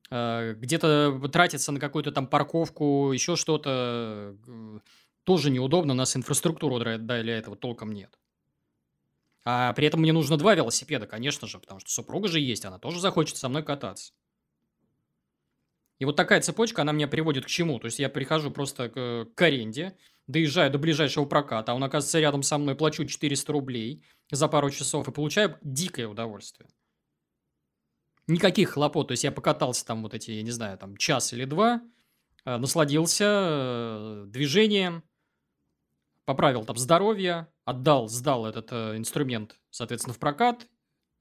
А, 0.09 0.53
где-то 0.53 1.19
тратиться 1.31 1.71
на 1.71 1.79
какую-то 1.79 2.11
там 2.11 2.27
парковку, 2.27 3.11
еще 3.11 3.35
что-то, 3.35 4.37
тоже 5.25 5.51
неудобно. 5.51 5.93
У 5.93 5.97
нас 5.97 6.15
инфраструктуры 6.15 6.97
для 6.97 7.37
этого 7.37 7.57
толком 7.57 7.91
нет. 7.91 8.17
А 9.43 9.73
при 9.73 9.85
этом 9.85 9.99
мне 9.99 10.13
нужно 10.13 10.37
два 10.37 10.55
велосипеда, 10.55 11.07
конечно 11.07 11.47
же, 11.47 11.59
потому 11.59 11.79
что 11.81 11.91
супруга 11.91 12.29
же 12.29 12.39
есть, 12.39 12.65
она 12.65 12.79
тоже 12.79 12.99
захочет 12.99 13.37
со 13.37 13.49
мной 13.49 13.63
кататься. 13.63 14.13
И 15.99 16.05
вот 16.05 16.15
такая 16.15 16.41
цепочка, 16.41 16.81
она 16.81 16.93
меня 16.93 17.07
приводит 17.07 17.45
к 17.45 17.47
чему? 17.47 17.79
То 17.79 17.85
есть 17.85 17.99
я 17.99 18.09
прихожу 18.09 18.49
просто 18.49 18.89
к, 18.89 19.27
к 19.35 19.41
аренде, 19.41 19.95
доезжаю 20.27 20.71
до 20.71 20.79
ближайшего 20.79 21.25
проката, 21.25 21.71
а 21.71 21.75
он 21.75 21.83
оказывается 21.83 22.19
рядом 22.19 22.43
со 22.43 22.57
мной, 22.57 22.75
плачу 22.75 23.05
400 23.05 23.51
рублей 23.51 24.03
за 24.31 24.47
пару 24.47 24.69
часов 24.69 25.07
и 25.07 25.11
получаю 25.11 25.57
дикое 25.61 26.07
удовольствие. 26.07 26.69
Никаких 28.27 28.71
хлопот, 28.71 29.09
то 29.09 29.11
есть 29.11 29.23
я 29.23 29.31
покатался 29.31 29.85
там 29.85 30.01
вот 30.01 30.13
эти, 30.13 30.31
я 30.31 30.41
не 30.41 30.51
знаю, 30.51 30.77
там 30.77 30.97
час 30.97 31.31
или 31.33 31.45
два, 31.45 31.81
э, 32.43 32.57
насладился 32.57 33.25
э, 33.25 34.23
движением, 34.27 35.03
поправил 36.25 36.65
там 36.65 36.75
здоровье, 36.75 37.47
отдал, 37.65 38.07
сдал 38.07 38.47
этот 38.47 38.71
э, 38.71 38.97
инструмент, 38.97 39.59
соответственно, 39.69 40.15
в 40.15 40.19
прокат 40.19 40.67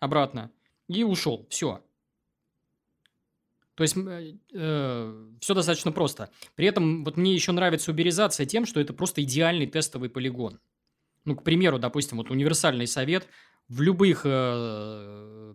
обратно 0.01 0.51
и 0.89 1.05
ушел. 1.05 1.47
Все. 1.51 1.85
То 3.75 3.83
есть 3.83 3.97
э, 3.97 4.35
э, 4.53 5.27
все 5.41 5.55
достаточно 5.55 5.93
просто. 5.93 6.31
При 6.55 6.67
этом 6.67 7.05
вот 7.05 7.17
мне 7.17 7.35
еще 7.35 7.53
нравится 7.53 7.91
уберизация 7.91 8.47
тем, 8.47 8.67
что 8.67 8.81
это 8.81 8.93
просто 8.93 9.23
идеальный 9.23 9.67
тестовый 9.67 10.09
полигон. 10.09 10.61
Ну, 11.25 11.35
к 11.37 11.43
примеру, 11.43 11.79
допустим, 11.79 12.19
вот 12.19 12.31
универсальный 12.31 12.87
совет 12.87 13.27
в 13.69 13.81
любых, 13.81 14.23
э, 14.25 15.55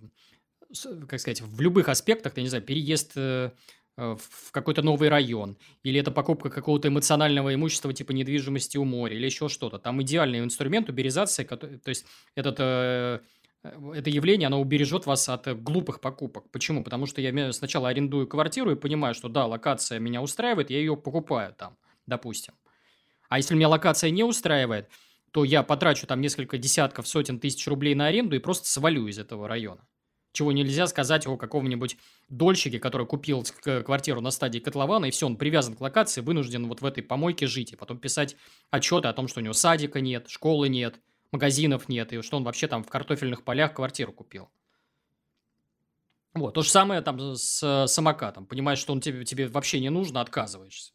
как 1.08 1.20
сказать, 1.20 1.42
в 1.42 1.62
любых 1.62 1.88
аспектах, 1.88 2.36
я 2.36 2.44
не 2.44 2.50
знаю, 2.50 2.64
переезд 2.64 3.14
э, 3.16 3.52
в 3.96 4.52
какой-то 4.52 4.82
новый 4.82 5.10
район, 5.10 5.58
или 5.84 6.00
это 6.00 6.10
покупка 6.10 6.50
какого-то 6.50 6.88
эмоционального 6.88 7.54
имущества 7.54 7.94
типа 7.94 8.14
недвижимости 8.14 8.78
у 8.78 8.86
моря, 8.86 9.16
или 9.16 9.26
еще 9.26 9.50
что-то. 9.50 9.78
Там 9.78 10.02
идеальный 10.02 10.40
инструмент 10.40 10.90
уберизации, 10.90 11.44
то 11.44 11.90
есть 11.90 12.06
этот 12.36 12.56
э, 12.60 12.64
Э, 12.64 13.20
это 13.64 14.10
явление, 14.10 14.48
оно 14.48 14.62
убережет 14.62 15.06
вас 15.06 15.28
от 15.28 15.48
э, 15.48 15.54
глупых 15.54 16.00
покупок. 16.00 16.50
Почему? 16.52 16.84
Потому 16.84 17.06
что 17.06 17.22
я 17.22 17.52
сначала 17.52 17.90
арендую 17.90 18.28
квартиру 18.28 18.72
и 18.72 18.76
понимаю, 18.76 19.14
что 19.14 19.28
да, 19.28 19.46
локация 19.46 20.00
меня 20.00 20.22
устраивает, 20.22 20.70
я 20.70 20.78
ее 20.78 20.96
покупаю 20.96 21.54
там, 21.54 21.78
допустим. 22.06 22.54
А 23.28 23.38
если 23.38 23.56
меня 23.56 23.70
локация 23.70 24.12
не 24.12 24.24
устраивает, 24.24 24.90
то 25.32 25.44
я 25.44 25.62
потрачу 25.62 26.08
там 26.08 26.22
несколько 26.22 26.58
десятков, 26.58 27.08
сотен 27.08 27.40
тысяч 27.40 27.68
рублей 27.68 27.96
на 27.96 28.08
аренду 28.08 28.36
и 28.36 28.40
просто 28.40 28.68
свалю 28.68 29.08
из 29.08 29.20
этого 29.20 29.48
района. 29.48 29.86
Чего 30.32 30.52
нельзя 30.52 30.88
сказать 30.88 31.28
о 31.28 31.38
каком-нибудь 31.38 31.98
дольщике, 32.30 32.80
который 32.80 33.08
купил 33.08 33.44
квартиру 33.64 34.22
на 34.22 34.32
стадии 34.32 34.60
котлована, 34.60 35.06
и 35.06 35.12
все, 35.12 35.26
он 35.26 35.38
привязан 35.38 35.76
к 35.76 35.82
локации, 35.82 36.22
вынужден 36.22 36.68
вот 36.68 36.82
в 36.82 36.86
этой 36.86 37.04
помойке 37.04 37.48
жить, 37.48 37.74
и 37.74 37.76
потом 37.76 37.98
писать 37.98 38.36
отчеты 38.70 39.08
о 39.08 39.14
том, 39.14 39.28
что 39.28 39.40
у 39.40 39.44
него 39.44 39.54
садика 39.54 40.02
нет, 40.02 40.30
школы 40.30 40.70
нет, 40.70 41.00
магазинов 41.32 41.90
нет, 41.90 42.14
и 42.14 42.22
что 42.22 42.38
он 42.38 42.44
вообще 42.44 42.68
там 42.68 42.84
в 42.84 42.90
картофельных 42.90 43.44
полях 43.44 43.74
квартиру 43.74 44.14
купил. 44.14 44.50
Вот, 46.34 46.54
то 46.54 46.62
же 46.62 46.70
самое 46.70 47.02
там 47.02 47.36
с 47.36 47.88
самокатом. 47.88 48.46
Понимаешь, 48.46 48.80
что 48.80 48.94
он 48.94 49.02
тебе, 49.02 49.26
тебе 49.26 49.48
вообще 49.48 49.80
не 49.80 49.90
нужно, 49.90 50.22
отказываешься. 50.22 50.94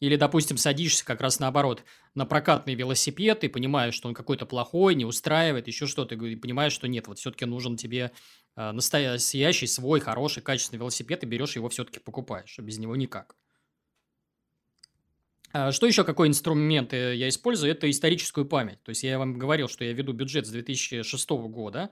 Или, 0.00 0.16
допустим, 0.16 0.56
садишься 0.56 1.04
как 1.04 1.20
раз 1.20 1.38
наоборот 1.38 1.82
на 2.14 2.26
прокатный 2.26 2.74
велосипед 2.74 3.42
и 3.44 3.48
понимаешь, 3.48 3.94
что 3.94 4.08
он 4.08 4.14
какой-то 4.14 4.44
плохой, 4.44 4.94
не 4.94 5.04
устраивает, 5.04 5.66
еще 5.66 5.86
что-то, 5.86 6.14
и 6.14 6.36
понимаешь, 6.36 6.72
что 6.72 6.88
нет, 6.88 7.06
вот 7.06 7.18
все-таки 7.18 7.46
нужен 7.46 7.76
тебе 7.76 8.10
э, 8.56 8.72
настоящий, 8.72 9.66
свой, 9.66 10.00
хороший, 10.00 10.42
качественный 10.42 10.80
велосипед, 10.80 11.22
и 11.22 11.26
берешь 11.26 11.56
его 11.56 11.68
все-таки 11.70 12.00
покупаешь, 12.00 12.58
а 12.58 12.62
без 12.62 12.78
него 12.78 12.96
никак. 12.96 13.36
А 15.56 15.70
что 15.70 15.86
еще, 15.86 16.02
какой 16.02 16.26
инструмент 16.26 16.92
э, 16.92 17.14
я 17.14 17.28
использую? 17.28 17.70
Это 17.70 17.88
историческую 17.88 18.44
память. 18.44 18.82
То 18.82 18.88
есть 18.88 19.04
я 19.04 19.20
вам 19.20 19.38
говорил, 19.38 19.68
что 19.68 19.84
я 19.84 19.92
веду 19.92 20.12
бюджет 20.12 20.48
с 20.48 20.50
2006 20.50 21.30
года, 21.30 21.90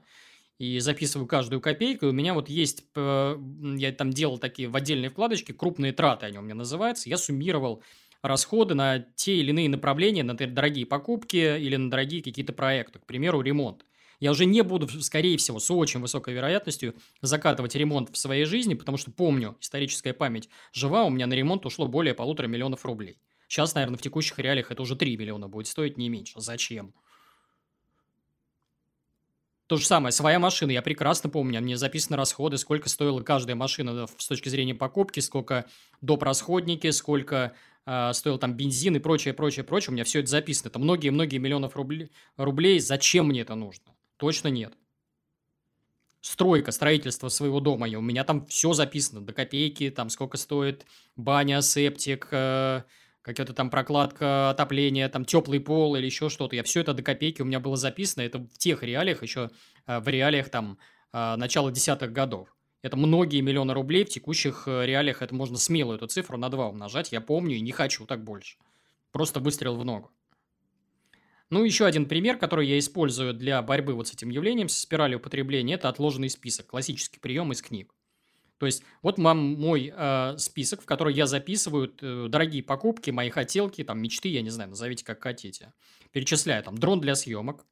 и 0.58 0.80
записываю 0.80 1.28
каждую 1.28 1.60
копейку. 1.60 2.06
И 2.06 2.08
у 2.08 2.12
меня 2.12 2.34
вот 2.34 2.48
есть, 2.48 2.84
я 2.96 3.92
там 3.92 4.10
делал 4.10 4.38
такие 4.38 4.68
в 4.68 4.74
отдельной 4.74 5.10
вкладочке, 5.10 5.54
крупные 5.54 5.92
траты, 5.92 6.26
они 6.26 6.38
у 6.38 6.42
меня 6.42 6.56
называются. 6.56 7.08
Я 7.08 7.16
суммировал 7.16 7.84
расходы 8.20 8.74
на 8.74 8.98
те 9.14 9.36
или 9.36 9.50
иные 9.50 9.68
направления, 9.68 10.24
на 10.24 10.34
дорогие 10.34 10.84
покупки 10.84 11.58
или 11.58 11.76
на 11.76 11.88
дорогие 11.88 12.20
какие-то 12.20 12.52
проекты, 12.52 12.98
к 12.98 13.06
примеру, 13.06 13.42
ремонт. 13.42 13.86
Я 14.18 14.32
уже 14.32 14.44
не 14.44 14.62
буду, 14.62 14.88
скорее 15.02 15.36
всего, 15.36 15.60
с 15.60 15.70
очень 15.70 16.00
высокой 16.00 16.34
вероятностью 16.34 16.96
закатывать 17.20 17.76
ремонт 17.76 18.10
в 18.10 18.16
своей 18.16 18.44
жизни, 18.44 18.74
потому 18.74 18.98
что 18.98 19.12
помню, 19.12 19.56
историческая 19.60 20.14
память 20.14 20.48
жива, 20.72 21.04
у 21.04 21.10
меня 21.10 21.28
на 21.28 21.34
ремонт 21.34 21.64
ушло 21.64 21.86
более 21.86 22.14
полутора 22.14 22.48
миллионов 22.48 22.84
рублей. 22.84 23.18
Сейчас, 23.52 23.74
наверное, 23.74 23.98
в 23.98 24.00
текущих 24.00 24.38
реалиях 24.38 24.70
это 24.70 24.80
уже 24.80 24.96
3 24.96 25.14
миллиона 25.18 25.46
будет 25.46 25.66
стоить, 25.66 25.98
не 25.98 26.08
меньше. 26.08 26.40
Зачем? 26.40 26.94
То 29.66 29.76
же 29.76 29.84
самое, 29.84 30.10
своя 30.10 30.38
машина, 30.38 30.70
я 30.70 30.80
прекрасно 30.80 31.28
помню, 31.28 31.60
мне 31.60 31.76
записаны 31.76 32.16
расходы, 32.16 32.56
сколько 32.56 32.88
стоила 32.88 33.20
каждая 33.20 33.54
машина 33.54 34.06
с 34.06 34.26
точки 34.26 34.48
зрения 34.48 34.74
покупки, 34.74 35.20
сколько 35.20 35.66
доп. 36.00 36.22
расходники, 36.22 36.90
сколько 36.92 37.52
э, 37.84 38.14
стоил 38.14 38.38
там 38.38 38.54
бензин 38.54 38.96
и 38.96 39.00
прочее, 39.00 39.34
прочее, 39.34 39.64
прочее. 39.64 39.90
У 39.90 39.92
меня 39.92 40.04
все 40.04 40.20
это 40.20 40.30
записано. 40.30 40.68
Это 40.68 40.78
многие-многие 40.78 41.36
миллионов 41.36 41.76
рублей, 41.76 42.10
рублей. 42.38 42.80
Зачем 42.80 43.26
мне 43.26 43.42
это 43.42 43.54
нужно? 43.54 43.92
Точно 44.16 44.48
нет. 44.48 44.72
Стройка, 46.22 46.72
строительство 46.72 47.28
своего 47.28 47.60
дома. 47.60 47.86
У 47.98 48.00
меня 48.00 48.24
там 48.24 48.46
все 48.46 48.72
записано 48.72 49.20
до 49.20 49.34
копейки, 49.34 49.90
там 49.90 50.08
сколько 50.08 50.38
стоит 50.38 50.86
баня, 51.16 51.60
септик, 51.60 52.28
э, 52.30 52.84
какая-то 53.22 53.54
там 53.54 53.70
прокладка, 53.70 54.50
отопление, 54.50 55.08
там 55.08 55.24
теплый 55.24 55.60
пол 55.60 55.96
или 55.96 56.06
еще 56.06 56.28
что-то. 56.28 56.56
Я 56.56 56.62
все 56.62 56.80
это 56.80 56.92
до 56.92 57.02
копейки 57.02 57.40
у 57.42 57.44
меня 57.44 57.60
было 57.60 57.76
записано. 57.76 58.22
Это 58.22 58.40
в 58.40 58.58
тех 58.58 58.82
реалиях, 58.82 59.22
еще 59.22 59.50
э, 59.86 60.00
в 60.00 60.08
реалиях 60.08 60.50
там 60.50 60.78
э, 61.12 61.36
начала 61.36 61.70
десятых 61.70 62.12
годов. 62.12 62.54
Это 62.82 62.96
многие 62.96 63.40
миллионы 63.40 63.74
рублей 63.74 64.04
в 64.04 64.08
текущих 64.08 64.64
э, 64.66 64.86
реалиях. 64.86 65.22
Это 65.22 65.34
можно 65.34 65.56
смело 65.56 65.94
эту 65.94 66.08
цифру 66.08 66.36
на 66.36 66.48
2 66.48 66.68
умножать. 66.68 67.12
Я 67.12 67.20
помню 67.20 67.56
и 67.56 67.60
не 67.60 67.72
хочу 67.72 68.04
так 68.06 68.24
больше. 68.24 68.58
Просто 69.12 69.40
выстрел 69.40 69.76
в 69.76 69.84
ногу. 69.84 70.10
Ну, 71.48 71.62
еще 71.64 71.84
один 71.84 72.06
пример, 72.06 72.38
который 72.38 72.66
я 72.66 72.78
использую 72.78 73.34
для 73.34 73.60
борьбы 73.60 73.92
вот 73.92 74.08
с 74.08 74.14
этим 74.14 74.30
явлением, 74.30 74.70
с 74.70 74.80
спиралью 74.80 75.20
потребления, 75.20 75.74
это 75.74 75.90
отложенный 75.90 76.30
список, 76.30 76.66
классический 76.66 77.20
прием 77.20 77.52
из 77.52 77.60
книг. 77.60 77.94
То 78.62 78.66
есть 78.66 78.84
вот 79.02 79.18
мам, 79.18 79.38
мой 79.38 79.92
э, 79.92 80.36
список, 80.38 80.82
в 80.82 80.86
который 80.86 81.12
я 81.14 81.26
записываю 81.26 81.92
э, 82.00 82.28
дорогие 82.28 82.62
покупки, 82.62 83.10
мои 83.10 83.28
хотелки, 83.28 83.82
там 83.82 84.00
мечты, 84.00 84.28
я 84.28 84.40
не 84.40 84.50
знаю, 84.50 84.70
назовите 84.70 85.04
как 85.04 85.20
хотите. 85.20 85.72
Перечисляю 86.12 86.62
там 86.62 86.78
дрон 86.78 87.00
для 87.00 87.16
съемок, 87.16 87.66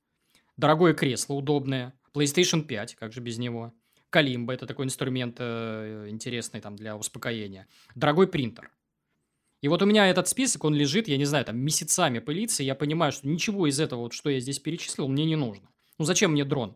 дорогое 0.57 0.93
кресло 0.93 1.35
удобное, 1.35 1.95
PlayStation 2.13 2.63
5, 2.63 2.97
как 2.97 3.13
же 3.13 3.21
без 3.21 3.39
него, 3.39 3.73
Калимба, 4.11 4.53
это 4.53 4.67
такой 4.67 4.85
инструмент 4.85 5.37
э, 5.39 6.09
интересный 6.09 6.61
там 6.61 6.75
для 6.75 6.97
успокоения, 6.97 7.69
дорогой 7.95 8.27
принтер. 8.27 8.73
И 9.61 9.69
вот 9.69 9.83
у 9.83 9.87
меня 9.87 10.09
этот 10.09 10.27
список, 10.27 10.65
он 10.65 10.75
лежит, 10.75 11.07
я 11.07 11.19
не 11.19 11.25
знаю, 11.25 11.45
там 11.45 11.57
месяцами 11.57 12.19
пылится, 12.19 12.65
и 12.65 12.67
я 12.67 12.75
понимаю, 12.75 13.13
что 13.13 13.29
ничего 13.29 13.69
из 13.69 13.79
этого, 13.79 14.01
вот, 14.01 14.13
что 14.13 14.29
я 14.29 14.41
здесь 14.41 14.59
перечислил, 14.59 15.07
мне 15.07 15.25
не 15.25 15.37
нужно. 15.37 15.69
Ну 15.99 16.05
зачем 16.05 16.33
мне 16.33 16.45
дрон? 16.45 16.75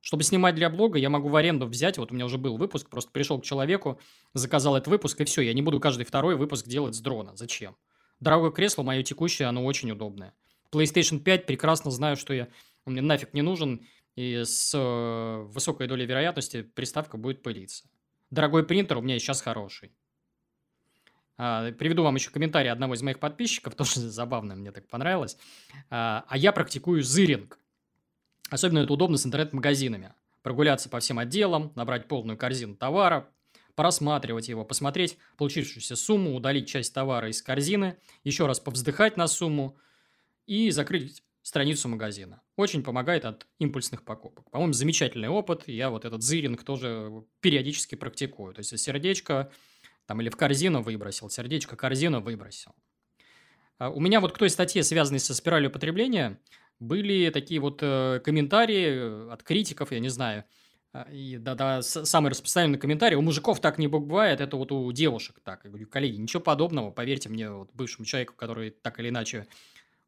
Чтобы 0.00 0.22
снимать 0.22 0.54
для 0.54 0.70
блога, 0.70 0.98
я 0.98 1.10
могу 1.10 1.28
в 1.28 1.36
аренду 1.36 1.66
взять, 1.66 1.98
вот 1.98 2.12
у 2.12 2.14
меня 2.14 2.24
уже 2.24 2.38
был 2.38 2.56
выпуск, 2.56 2.88
просто 2.88 3.10
пришел 3.10 3.40
к 3.40 3.44
человеку, 3.44 4.00
заказал 4.32 4.76
этот 4.76 4.88
выпуск, 4.88 5.20
и 5.20 5.24
все, 5.24 5.42
я 5.42 5.52
не 5.52 5.62
буду 5.62 5.80
каждый 5.80 6.04
второй 6.04 6.36
выпуск 6.36 6.66
делать 6.66 6.94
с 6.94 7.00
дрона. 7.00 7.36
Зачем? 7.36 7.76
Дорогое 8.20 8.50
кресло 8.50 8.82
мое 8.82 9.02
текущее, 9.02 9.48
оно 9.48 9.64
очень 9.64 9.90
удобное. 9.90 10.34
PlayStation 10.70 11.18
5 11.18 11.46
прекрасно 11.46 11.90
знаю, 11.90 12.16
что 12.16 12.32
я, 12.32 12.48
он 12.84 12.92
мне 12.92 13.02
нафиг 13.02 13.34
не 13.34 13.42
нужен, 13.42 13.86
и 14.16 14.42
с 14.44 14.72
э, 14.74 15.42
высокой 15.52 15.86
долей 15.86 16.06
вероятности 16.06 16.62
приставка 16.62 17.16
будет 17.16 17.42
пылиться. 17.42 17.84
Дорогой 18.30 18.64
принтер 18.64 18.98
у 18.98 19.00
меня 19.00 19.18
сейчас 19.18 19.40
хороший. 19.40 19.92
А, 21.36 21.70
приведу 21.72 22.02
вам 22.02 22.16
еще 22.16 22.30
комментарий 22.30 22.70
одного 22.70 22.94
из 22.94 23.02
моих 23.02 23.20
подписчиков, 23.20 23.74
тоже 23.76 24.00
забавно, 24.00 24.56
мне 24.56 24.72
так 24.72 24.88
понравилось. 24.88 25.38
А, 25.88 26.24
а 26.28 26.36
я 26.36 26.52
практикую 26.52 27.02
зыринг. 27.02 27.58
Особенно 28.50 28.80
это 28.80 28.92
удобно 28.92 29.16
с 29.16 29.26
интернет-магазинами. 29.26 30.14
Прогуляться 30.42 30.88
по 30.88 31.00
всем 31.00 31.18
отделам, 31.18 31.72
набрать 31.74 32.08
полную 32.08 32.38
корзину 32.38 32.74
товара, 32.74 33.28
просматривать 33.74 34.48
его, 34.48 34.64
посмотреть 34.64 35.18
получившуюся 35.36 35.96
сумму, 35.96 36.34
удалить 36.34 36.68
часть 36.68 36.94
товара 36.94 37.28
из 37.28 37.42
корзины, 37.42 37.96
еще 38.24 38.46
раз 38.46 38.58
повздыхать 38.58 39.16
на 39.16 39.26
сумму 39.28 39.76
и 40.46 40.70
закрыть 40.70 41.22
страницу 41.42 41.88
магазина. 41.88 42.42
Очень 42.56 42.82
помогает 42.82 43.24
от 43.24 43.46
импульсных 43.58 44.04
покупок. 44.04 44.50
По-моему, 44.50 44.72
замечательный 44.72 45.28
опыт. 45.28 45.64
Я 45.66 45.90
вот 45.90 46.04
этот 46.04 46.22
зыринг 46.22 46.64
тоже 46.64 47.24
периодически 47.40 47.94
практикую. 47.94 48.54
То 48.54 48.60
есть 48.60 48.76
сердечко 48.78 49.50
там 50.06 50.20
или 50.20 50.28
в 50.28 50.36
корзину 50.36 50.82
выбросил, 50.82 51.30
сердечко 51.30 51.76
корзину 51.76 52.20
выбросил. 52.20 52.74
А 53.78 53.90
у 53.90 54.00
меня 54.00 54.20
вот 54.20 54.32
к 54.32 54.38
той 54.38 54.50
статье, 54.50 54.82
связанной 54.82 55.20
со 55.20 55.34
спиралью 55.34 55.70
потребления, 55.70 56.40
были 56.80 57.30
такие 57.30 57.60
вот 57.60 57.80
э, 57.82 58.20
комментарии 58.24 58.86
э, 58.86 59.30
от 59.30 59.42
критиков, 59.42 59.92
я 59.92 60.00
не 60.00 60.08
знаю. 60.08 60.44
А, 60.92 61.02
и 61.10 61.36
да, 61.36 61.54
да, 61.54 61.82
самый 61.82 62.30
распространенный 62.30 62.78
комментарий. 62.78 63.16
У 63.16 63.22
мужиков 63.22 63.60
так 63.60 63.78
не 63.78 63.88
бывает, 63.88 64.40
это 64.40 64.56
вот 64.56 64.72
у 64.72 64.90
девушек 64.92 65.40
так. 65.42 65.64
Я 65.64 65.70
говорю, 65.70 65.86
коллеги, 65.86 66.16
ничего 66.16 66.40
подобного, 66.40 66.90
поверьте 66.90 67.28
мне, 67.28 67.50
вот 67.50 67.70
бывшему 67.74 68.04
человеку, 68.06 68.34
который 68.34 68.70
так 68.70 68.98
или 69.00 69.08
иначе 69.08 69.46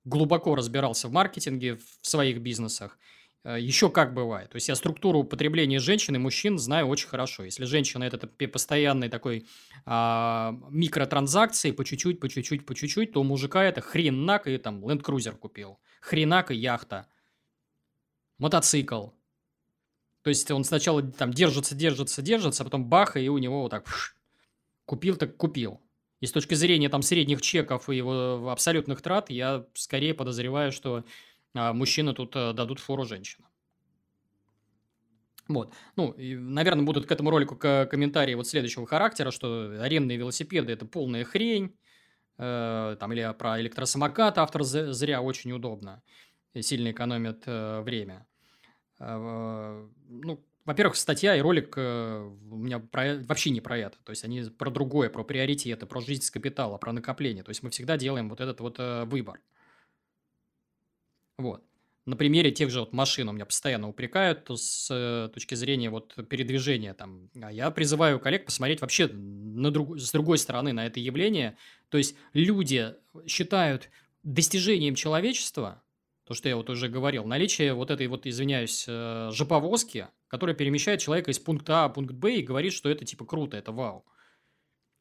глубоко 0.05 0.55
разбирался 0.55 1.09
в 1.09 1.13
маркетинге, 1.13 1.77
в 1.77 2.07
своих 2.07 2.41
бизнесах. 2.41 2.99
Э, 3.45 3.59
Еще 3.59 3.91
как 3.91 4.15
бывает. 4.15 4.51
То 4.51 4.57
есть 4.57 4.69
я 4.69 4.75
структуру 4.75 5.25
потребления 5.25 5.81
женщин 5.81 6.15
и 6.15 6.19
мужчин 6.19 6.59
знаю 6.59 6.87
очень 6.87 7.09
хорошо. 7.09 7.45
Если 7.45 7.65
женщина 7.65 8.05
это 8.05 8.19
постоянный 8.27 9.09
такой 9.09 9.47
а, 9.87 10.55
микротранзакции, 10.71 11.73
по 11.73 11.85
чуть-чуть, 11.85 12.21
по 12.21 12.29
чуть-чуть, 12.29 12.67
по 12.67 12.75
чуть-чуть, 12.75 13.13
то 13.13 13.21
у 13.21 13.25
мужика 13.25 13.63
это 13.65 13.81
хренак 13.81 14.47
и 14.47 14.57
там 14.59 14.85
Land 14.85 15.03
Cruiser 15.03 15.37
купил 15.37 15.79
хренак 16.01 16.51
и 16.51 16.57
яхта, 16.57 17.07
мотоцикл. 18.39 19.09
То 20.23 20.29
есть 20.29 20.51
он 20.51 20.65
сначала 20.65 21.03
там 21.03 21.33
держится, 21.33 21.75
держится, 21.75 22.21
держится, 22.23 22.63
а 22.63 22.65
потом 22.65 22.87
бах, 22.87 23.17
и 23.17 23.29
у 23.29 23.39
него 23.39 23.63
вот 23.63 23.71
так 23.71 23.85
пш, 23.85 24.15
купил 24.85 25.17
так 25.17 25.37
купил. 25.37 25.81
И 26.21 26.27
с 26.27 26.33
точки 26.33 26.55
зрения 26.55 26.91
там 26.91 27.01
средних 27.01 27.41
чеков 27.41 27.89
и 27.89 27.97
его 27.97 28.51
абсолютных 28.51 29.01
трат, 29.01 29.31
я 29.31 29.67
скорее 29.75 30.13
подозреваю, 30.13 30.71
что 30.71 31.05
а, 31.55 31.73
мужчины 31.73 32.13
тут 32.13 32.37
а, 32.37 32.53
дадут 32.53 32.79
фору 32.79 33.05
женщинам. 33.05 33.49
Вот. 35.49 35.73
Ну, 35.97 36.13
и, 36.13 36.37
наверное, 36.37 36.85
будут 36.85 37.07
к 37.07 37.13
этому 37.13 37.31
ролику 37.31 37.57
комментарии 37.57 38.35
вот 38.35 38.47
следующего 38.47 38.87
характера, 38.87 39.31
что 39.31 39.81
арендные 39.81 40.17
велосипеды– 40.17 40.73
это 40.75 40.87
полная 40.87 41.25
хрень, 41.25 41.75
Э, 42.43 42.97
там, 42.99 43.13
или 43.13 43.35
про 43.39 43.61
электросамокат 43.61 44.39
автор 44.39 44.63
зря 44.63 45.21
очень 45.21 45.53
удобно, 45.53 46.03
сильно 46.59 46.91
экономит 46.91 47.43
э, 47.45 47.83
время. 47.83 48.27
Э, 48.99 49.87
ну, 50.09 50.43
во-первых, 50.65 50.97
статья 50.97 51.37
и 51.37 51.41
ролик 51.43 51.77
у 51.77 52.57
меня 52.57 52.79
про, 52.79 53.17
вообще 53.19 53.51
не 53.51 53.61
про 53.61 53.77
это. 53.77 53.99
То 54.05 54.11
есть 54.11 54.25
они 54.25 54.45
про 54.45 54.71
другое, 54.71 55.11
про 55.11 55.23
приоритеты, 55.23 55.85
про 55.85 56.01
жизнь 56.01 56.23
с 56.23 56.31
капитала, 56.31 56.79
про 56.79 56.93
накопление. 56.93 57.45
То 57.45 57.51
есть 57.51 57.63
мы 57.63 57.69
всегда 57.69 57.99
делаем 57.99 58.31
вот 58.31 58.41
этот 58.41 58.61
вот 58.61 58.79
выбор. 58.79 59.41
Вот. 61.37 61.63
На 62.07 62.17
примере 62.17 62.51
тех 62.51 62.71
же 62.71 62.81
вот 62.81 62.93
машин 62.93 63.29
у 63.29 63.33
меня 63.33 63.45
постоянно 63.45 63.89
упрекают 63.89 64.45
то 64.45 64.57
с 64.57 65.31
точки 65.35 65.55
зрения 65.55 65.91
вот 65.91 66.15
передвижения 66.29 66.95
там. 66.95 67.31
А 67.41 67.53
я 67.53 67.71
призываю 67.71 68.19
коллег 68.19 68.47
посмотреть 68.47 68.81
вообще 68.81 69.07
на 69.09 69.71
друг, 69.71 69.99
с 69.99 70.11
другой 70.11 70.39
стороны 70.39 70.73
на 70.73 70.87
это 70.87 70.99
явление. 70.99 71.57
То 71.91 71.99
есть 71.99 72.17
люди 72.33 72.95
считают 73.27 73.91
достижением 74.23 74.95
человечества, 74.95 75.83
то, 76.25 76.35
что 76.35 76.49
я 76.49 76.57
вот 76.57 76.71
уже 76.71 76.89
говорил, 76.89 77.25
наличие 77.25 77.75
вот 77.75 77.91
этой 77.91 78.07
вот, 78.07 78.27
извиняюсь, 78.27 78.85
э, 78.87 79.31
жоповозки, 79.33 80.09
которая 80.29 80.55
перемещает 80.55 81.01
человека 81.01 81.33
из 81.33 81.41
пункта 81.41 81.85
А 81.85 81.89
в 81.89 81.95
пункт 81.95 82.15
Б 82.15 82.37
и 82.37 82.43
говорит, 82.43 82.73
что 82.73 82.89
это 82.89 83.05
типа 83.05 83.25
круто, 83.25 83.57
это 83.57 83.73
вау. 83.73 84.07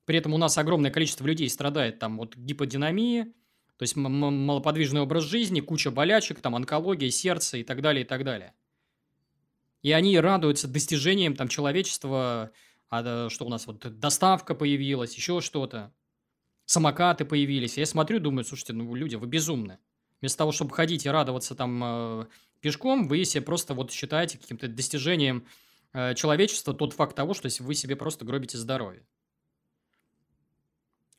При 0.05 0.17
этом 0.17 0.33
у 0.33 0.37
нас 0.37 0.57
огромное 0.57 0.89
количество 0.89 1.27
людей 1.27 1.47
страдает 1.49 1.99
там 1.99 2.19
от 2.19 2.35
гиподинамии, 2.35 3.31
то 3.79 3.83
есть 3.83 3.95
малоподвижный 3.95 4.99
образ 4.99 5.23
жизни, 5.23 5.61
куча 5.61 5.89
болячек, 5.89 6.41
там 6.41 6.53
онкология, 6.53 7.09
сердце 7.09 7.59
и 7.59 7.63
так 7.63 7.81
далее, 7.81 8.03
и 8.03 8.05
так 8.05 8.25
далее. 8.25 8.53
И 9.83 9.93
они 9.93 10.19
радуются 10.19 10.67
достижениям 10.67 11.33
там 11.33 11.47
человечества, 11.47 12.51
а, 12.89 13.29
что 13.29 13.45
у 13.45 13.49
нас 13.49 13.67
вот 13.67 13.79
доставка 14.01 14.53
появилась, 14.53 15.15
еще 15.15 15.39
что-то. 15.39 15.93
Самокаты 16.65 17.23
появились. 17.23 17.77
Я 17.77 17.85
смотрю, 17.85 18.19
думаю, 18.19 18.43
слушайте, 18.43 18.73
ну 18.73 18.93
люди, 18.95 19.15
вы 19.15 19.27
безумны. 19.27 19.79
Вместо 20.19 20.39
того, 20.39 20.51
чтобы 20.51 20.75
ходить 20.75 21.05
и 21.05 21.09
радоваться 21.09 21.55
там 21.55 21.81
э, 21.81 22.25
пешком, 22.59 23.07
вы 23.07 23.23
себе 23.23 23.43
просто 23.43 23.73
вот 23.73 23.93
считаете 23.93 24.37
каким-то 24.37 24.67
достижением 24.67 25.47
э, 25.93 26.15
человечества 26.15 26.73
тот 26.73 26.91
факт 26.91 27.15
того, 27.15 27.33
что 27.33 27.47
вы 27.63 27.75
себе 27.75 27.95
просто 27.95 28.25
гробите 28.25 28.57
здоровье. 28.57 29.05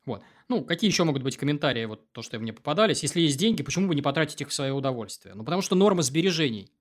Вот. 0.05 0.23
Ну, 0.51 0.65
какие 0.65 0.91
еще 0.91 1.05
могут 1.05 1.23
быть 1.23 1.37
комментарии, 1.37 1.85
вот 1.85 2.11
то, 2.11 2.21
что 2.21 2.37
мне 2.37 2.51
попадались? 2.51 3.03
Если 3.03 3.21
есть 3.21 3.37
деньги, 3.37 3.63
почему 3.63 3.87
бы 3.87 3.95
не 3.95 4.01
потратить 4.01 4.41
их 4.41 4.49
в 4.49 4.53
свое 4.53 4.73
удовольствие? 4.73 5.33
Ну, 5.33 5.45
потому 5.45 5.61
что 5.61 5.75
норма 5.75 6.01
сбережений. 6.01 6.73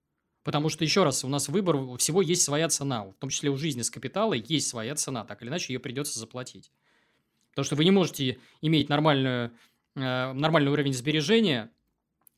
Потому 0.42 0.70
что, 0.70 0.82
еще 0.82 1.04
раз, 1.04 1.22
у 1.22 1.28
нас 1.28 1.48
выбор, 1.48 1.76
у 1.76 1.96
всего 1.96 2.20
есть 2.20 2.42
своя 2.42 2.68
цена. 2.68 3.04
В 3.04 3.14
том 3.20 3.30
числе 3.30 3.48
у 3.48 3.56
жизни 3.56 3.82
с 3.82 3.90
капиталой 3.90 4.44
есть 4.44 4.66
своя 4.66 4.96
цена. 4.96 5.24
Так 5.24 5.40
или 5.42 5.50
иначе, 5.50 5.72
ее 5.72 5.78
придется 5.78 6.18
заплатить. 6.18 6.72
Потому 7.50 7.64
что 7.64 7.76
вы 7.76 7.84
не 7.84 7.92
можете 7.92 8.38
иметь 8.60 8.88
нормальную, 8.88 9.52
э, 9.94 10.32
нормальный 10.32 10.72
уровень 10.72 10.92
сбережения, 10.92 11.70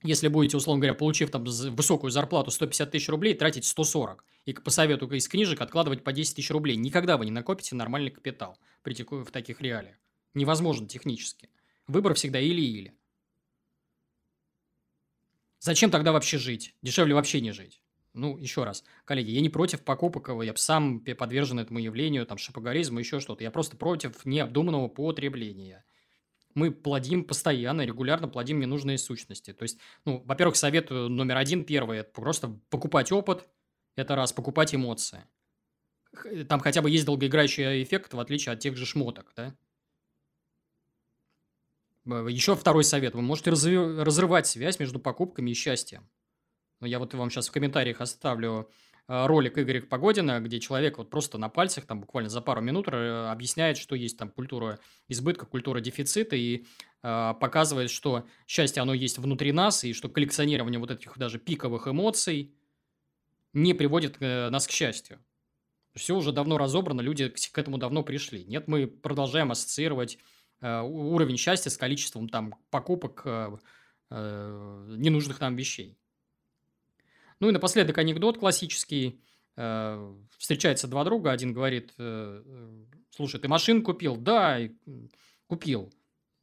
если 0.02 0.28
будете, 0.28 0.58
условно 0.58 0.82
говоря, 0.82 0.92
получив 0.92 1.30
там 1.30 1.44
высокую 1.44 2.10
зарплату 2.10 2.50
150 2.50 2.90
тысяч 2.90 3.08
рублей, 3.08 3.32
тратить 3.32 3.64
140. 3.64 4.22
И 4.44 4.52
по 4.52 4.70
совету 4.70 5.06
из 5.06 5.26
книжек 5.28 5.62
откладывать 5.62 6.04
по 6.04 6.12
10 6.12 6.36
тысяч 6.36 6.50
рублей. 6.50 6.76
Никогда 6.76 7.16
вы 7.16 7.24
не 7.24 7.30
накопите 7.30 7.74
нормальный 7.74 8.10
капитал 8.10 8.58
при 8.82 8.92
в 8.92 9.30
таких 9.30 9.62
реалиях. 9.62 9.96
Невозможно 10.34 10.88
технически. 10.88 11.50
Выбор 11.86 12.14
всегда 12.14 12.40
или-или. 12.40 12.94
Зачем 15.58 15.90
тогда 15.90 16.12
вообще 16.12 16.38
жить? 16.38 16.74
Дешевле 16.82 17.14
вообще 17.14 17.40
не 17.40 17.52
жить. 17.52 17.82
Ну, 18.14 18.36
еще 18.36 18.64
раз, 18.64 18.84
коллеги, 19.04 19.30
я 19.30 19.40
не 19.40 19.48
против 19.48 19.82
покупок, 19.82 20.28
я 20.42 20.54
сам 20.56 21.00
подвержен 21.00 21.58
этому 21.60 21.78
явлению, 21.78 22.26
там, 22.26 22.36
шапоголизму, 22.36 22.98
еще 22.98 23.20
что-то. 23.20 23.42
Я 23.42 23.50
просто 23.50 23.76
против 23.76 24.26
необдуманного 24.26 24.88
потребления. 24.88 25.84
Мы 26.54 26.70
плодим 26.70 27.24
постоянно, 27.24 27.86
регулярно 27.86 28.28
плодим 28.28 28.60
ненужные 28.60 28.98
сущности. 28.98 29.54
То 29.54 29.62
есть, 29.62 29.78
ну, 30.04 30.22
во-первых, 30.26 30.56
совет 30.56 30.90
номер 30.90 31.38
один, 31.38 31.64
первый, 31.64 32.00
это 32.00 32.12
просто 32.12 32.48
покупать 32.68 33.12
опыт, 33.12 33.48
это 33.96 34.14
раз, 34.14 34.34
покупать 34.34 34.74
эмоции. 34.74 35.24
Там 36.48 36.60
хотя 36.60 36.82
бы 36.82 36.90
есть 36.90 37.06
долгоиграющий 37.06 37.82
эффект, 37.82 38.12
в 38.12 38.20
отличие 38.20 38.52
от 38.52 38.60
тех 38.60 38.76
же 38.76 38.84
шмоток, 38.84 39.32
да? 39.34 39.56
Еще 42.04 42.56
второй 42.56 42.84
совет. 42.84 43.14
Вы 43.14 43.22
можете 43.22 43.50
разрывать 43.50 44.46
связь 44.46 44.80
между 44.80 44.98
покупками 44.98 45.50
и 45.50 45.54
счастьем. 45.54 46.08
Но 46.80 46.88
я 46.88 46.98
вот 46.98 47.14
вам 47.14 47.30
сейчас 47.30 47.48
в 47.48 47.52
комментариях 47.52 48.00
оставлю 48.00 48.68
э, 49.06 49.26
ролик 49.26 49.56
Игоря 49.56 49.82
Погодина, 49.82 50.40
где 50.40 50.58
человек 50.58 50.98
вот 50.98 51.10
просто 51.10 51.38
на 51.38 51.48
пальцах, 51.48 51.86
там 51.86 52.00
буквально 52.00 52.28
за 52.28 52.40
пару 52.40 52.60
минут 52.60 52.88
э, 52.88 53.28
объясняет, 53.30 53.76
что 53.76 53.94
есть 53.94 54.18
там 54.18 54.30
культура 54.30 54.80
избытка, 55.06 55.46
культура 55.46 55.80
дефицита, 55.80 56.34
и 56.34 56.64
э, 57.04 57.34
показывает, 57.40 57.88
что 57.88 58.26
счастье, 58.48 58.82
оно 58.82 58.94
есть 58.94 59.18
внутри 59.18 59.52
нас, 59.52 59.84
и 59.84 59.92
что 59.92 60.08
коллекционирование 60.08 60.80
вот 60.80 60.90
этих 60.90 61.16
даже 61.16 61.38
пиковых 61.38 61.86
эмоций 61.86 62.52
не 63.52 63.74
приводит 63.74 64.16
э, 64.18 64.50
нас 64.50 64.66
к 64.66 64.72
счастью. 64.72 65.24
Все 65.94 66.16
уже 66.16 66.32
давно 66.32 66.58
разобрано, 66.58 67.00
люди 67.00 67.28
к, 67.28 67.56
этому 67.58 67.78
давно 67.78 68.02
пришли. 68.02 68.44
Нет, 68.44 68.66
мы 68.66 68.88
продолжаем 68.88 69.52
ассоциировать 69.52 70.18
Э, 70.18 70.41
уровень 70.62 71.36
счастья 71.36 71.70
с 71.70 71.76
количеством 71.76 72.28
там 72.28 72.54
покупок 72.70 73.22
э, 73.24 73.56
э, 74.10 74.94
ненужных 74.96 75.40
нам 75.40 75.56
вещей. 75.56 75.98
Ну 77.40 77.48
и 77.48 77.52
напоследок 77.52 77.98
анекдот 77.98 78.38
классический. 78.38 79.20
Встречаются 80.38 80.88
два 80.88 81.04
друга, 81.04 81.30
один 81.30 81.52
говорит, 81.52 81.92
слушай, 83.10 83.38
ты 83.38 83.48
машину 83.48 83.82
купил? 83.82 84.16
Да, 84.16 84.58
купил. 85.46 85.92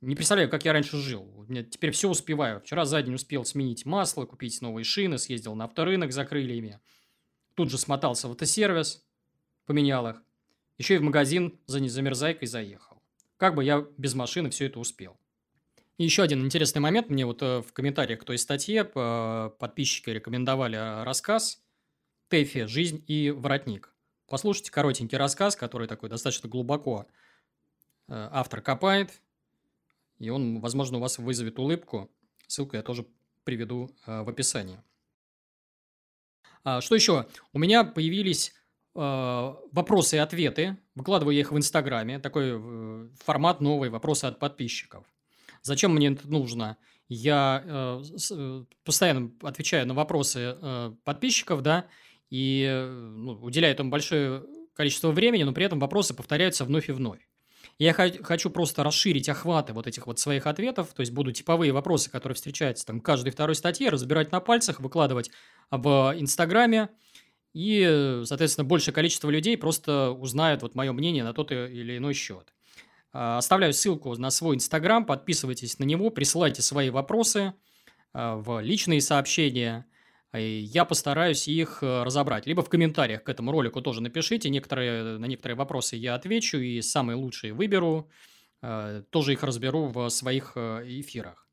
Не 0.01 0.15
представляю, 0.15 0.49
как 0.49 0.63
я 0.63 0.73
раньше 0.73 0.97
жил. 0.97 1.45
Меня 1.47 1.63
теперь 1.63 1.91
все 1.91 2.07
успеваю. 2.07 2.61
Вчера 2.61 2.85
за 2.85 3.01
день 3.01 3.15
успел 3.15 3.43
сменить 3.43 3.85
масло, 3.85 4.25
купить 4.25 4.61
новые 4.61 4.85
шины, 4.85 5.17
съездил 5.17 5.55
на 5.55 5.65
авторынок 5.65 6.13
за 6.13 6.23
крыльями. 6.23 6.79
Тут 7.55 7.69
же 7.69 7.77
смотался 7.77 8.27
в 8.29 8.31
автосервис, 8.31 9.03
поменял 9.65 10.07
их. 10.07 10.23
Еще 10.77 10.95
и 10.95 10.97
в 10.99 11.03
магазин 11.03 11.59
за 11.65 11.81
незамерзайкой 11.81 12.47
заехал. 12.47 12.88
Как 13.39 13.55
бы 13.55 13.63
я 13.63 13.87
без 13.97 14.15
машины 14.15 14.49
все 14.49 14.65
это 14.65 14.81
успел? 14.81 15.17
И 15.97 16.03
еще 16.03 16.23
один 16.23 16.45
интересный 16.45 16.81
момент. 16.81 17.09
Мне 17.09 17.25
вот 17.25 17.41
э, 17.41 17.61
в 17.61 17.71
комментариях 17.71 18.19
к 18.19 18.25
той 18.25 18.37
статье 18.37 18.83
подписчики 18.83 20.09
рекомендовали 20.09 20.77
э, 20.77 21.03
рассказ 21.03 21.63
«Тэфи. 22.27 22.65
Жизнь 22.65 23.01
и 23.07 23.31
воротник». 23.31 23.93
Послушайте 24.27 24.71
коротенький 24.71 25.17
рассказ, 25.17 25.55
который 25.55 25.87
такой 25.87 26.09
достаточно 26.09 26.49
глубоко 26.49 27.07
э, 28.09 28.29
автор 28.29 28.59
копает. 28.59 29.21
И 30.17 30.29
он, 30.29 30.59
возможно, 30.59 30.97
у 30.97 31.01
вас 31.01 31.17
вызовет 31.17 31.59
улыбку. 31.59 32.11
Ссылку 32.45 32.75
я 32.75 32.83
тоже 32.83 33.07
приведу 33.45 33.89
в 34.05 34.29
описании. 34.29 34.81
А, 36.65 36.81
что 36.81 36.93
еще? 36.95 37.25
У 37.53 37.59
меня 37.59 37.85
появились 37.85 38.53
Э, 38.53 38.58
вопросы 38.99 40.17
и 40.17 40.19
ответы. 40.19 40.77
Выкладываю 40.95 41.33
я 41.33 41.41
их 41.41 41.51
в 41.51 41.57
Инстаграме. 41.57 42.19
Такой 42.19 42.51
э, 42.53 43.07
формат 43.23 43.61
новый, 43.61 43.89
вопросы 43.89 44.25
от 44.25 44.39
подписчиков. 44.39 45.05
Зачем 45.61 45.93
мне 45.93 46.09
это 46.09 46.27
нужно? 46.27 46.77
Я 47.07 47.63
э, 47.65 48.03
э, 48.31 48.65
постоянно 48.83 49.31
отвечаю 49.41 49.87
на 49.87 49.93
вопросы 49.93 50.57
э, 50.61 50.93
подписчиков, 51.03 51.61
да, 51.61 51.87
и 52.29 52.65
э, 52.69 52.87
ну, 52.87 53.33
уделяю 53.41 53.73
этому 53.73 53.89
большое 53.89 54.43
количество 54.73 55.11
времени, 55.11 55.43
но 55.43 55.53
при 55.53 55.65
этом 55.65 55.79
вопросы 55.79 56.13
повторяются 56.13 56.65
вновь 56.65 56.89
и 56.89 56.91
вновь. 56.91 57.19
Я 57.77 57.93
хочу 57.93 58.49
просто 58.49 58.83
расширить 58.83 59.29
охваты 59.29 59.71
вот 59.71 59.87
этих 59.87 60.05
вот 60.05 60.19
своих 60.19 60.47
ответов, 60.47 60.93
то 60.93 60.99
есть 60.99 61.13
буду 61.13 61.31
типовые 61.31 61.71
вопросы, 61.71 62.11
которые 62.11 62.35
встречаются 62.35 62.85
там 62.85 62.99
в 62.99 63.03
каждой 63.03 63.31
второй 63.31 63.55
статье, 63.55 63.89
разбирать 63.89 64.33
на 64.33 64.41
пальцах, 64.41 64.81
выкладывать 64.81 65.31
в 65.71 66.13
Инстаграме, 66.17 66.89
и, 67.53 68.21
соответственно, 68.25 68.65
большее 68.65 68.93
количество 68.93 69.29
людей 69.29 69.57
просто 69.57 70.11
узнают 70.11 70.61
вот 70.61 70.75
мое 70.75 70.91
мнение 70.91 71.23
на 71.23 71.33
тот 71.33 71.51
или 71.51 71.97
иной 71.97 72.13
счет. 72.13 72.53
А, 73.11 73.37
оставляю 73.37 73.73
ссылку 73.73 74.15
на 74.15 74.29
свой 74.29 74.55
Инстаграм, 74.55 75.05
подписывайтесь 75.05 75.79
на 75.79 75.83
него, 75.83 76.09
присылайте 76.11 76.61
свои 76.61 76.89
вопросы 76.89 77.53
а, 78.13 78.35
в 78.35 78.61
личные 78.61 79.01
сообщения, 79.01 79.85
и 80.33 80.59
я 80.59 80.85
постараюсь 80.85 81.47
их 81.47 81.79
э, 81.81 82.03
разобрать. 82.03 82.45
Либо 82.45 82.61
в 82.61 82.69
комментариях 82.69 83.23
к 83.23 83.29
этому 83.29 83.51
ролику 83.51 83.81
тоже 83.81 84.03
напишите, 84.03 84.51
некоторые, 84.51 85.17
на 85.17 85.25
некоторые 85.25 85.55
вопросы 85.55 85.95
я 85.95 86.13
отвечу 86.13 86.59
и 86.59 86.81
самые 86.81 87.15
лучшие 87.15 87.51
выберу, 87.51 88.11
а, 88.61 89.01
тоже 89.09 89.33
их 89.33 89.41
разберу 89.41 89.87
в 89.87 90.07
своих 90.09 90.51
э, 90.55 90.83
эфирах. 90.85 91.47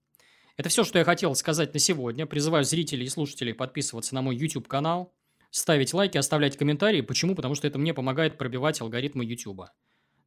Это 0.59 0.69
все, 0.69 0.85
что 0.85 0.99
я 0.99 1.07
хотел 1.07 1.35
сказать 1.35 1.73
на 1.73 1.81
сегодня. 1.81 2.27
Призываю 2.27 2.65
зрителей 2.65 3.07
и 3.07 3.11
слушателей 3.11 3.55
подписываться 3.55 4.15
на 4.15 4.21
мой 4.21 4.37
YouTube-канал– 4.37 5.15
ставить 5.51 5.95
лайки, 5.95 6.19
оставлять 6.19 6.57
комментарии. 6.57 7.01
Почему? 7.01 7.35
Потому 7.35 7.55
что 7.55 7.67
это 7.67 7.79
мне 7.79 7.95
помогает 7.95 8.39
пробивать 8.39 8.81
алгоритмы 8.81 9.25
YouTube. 9.25 9.67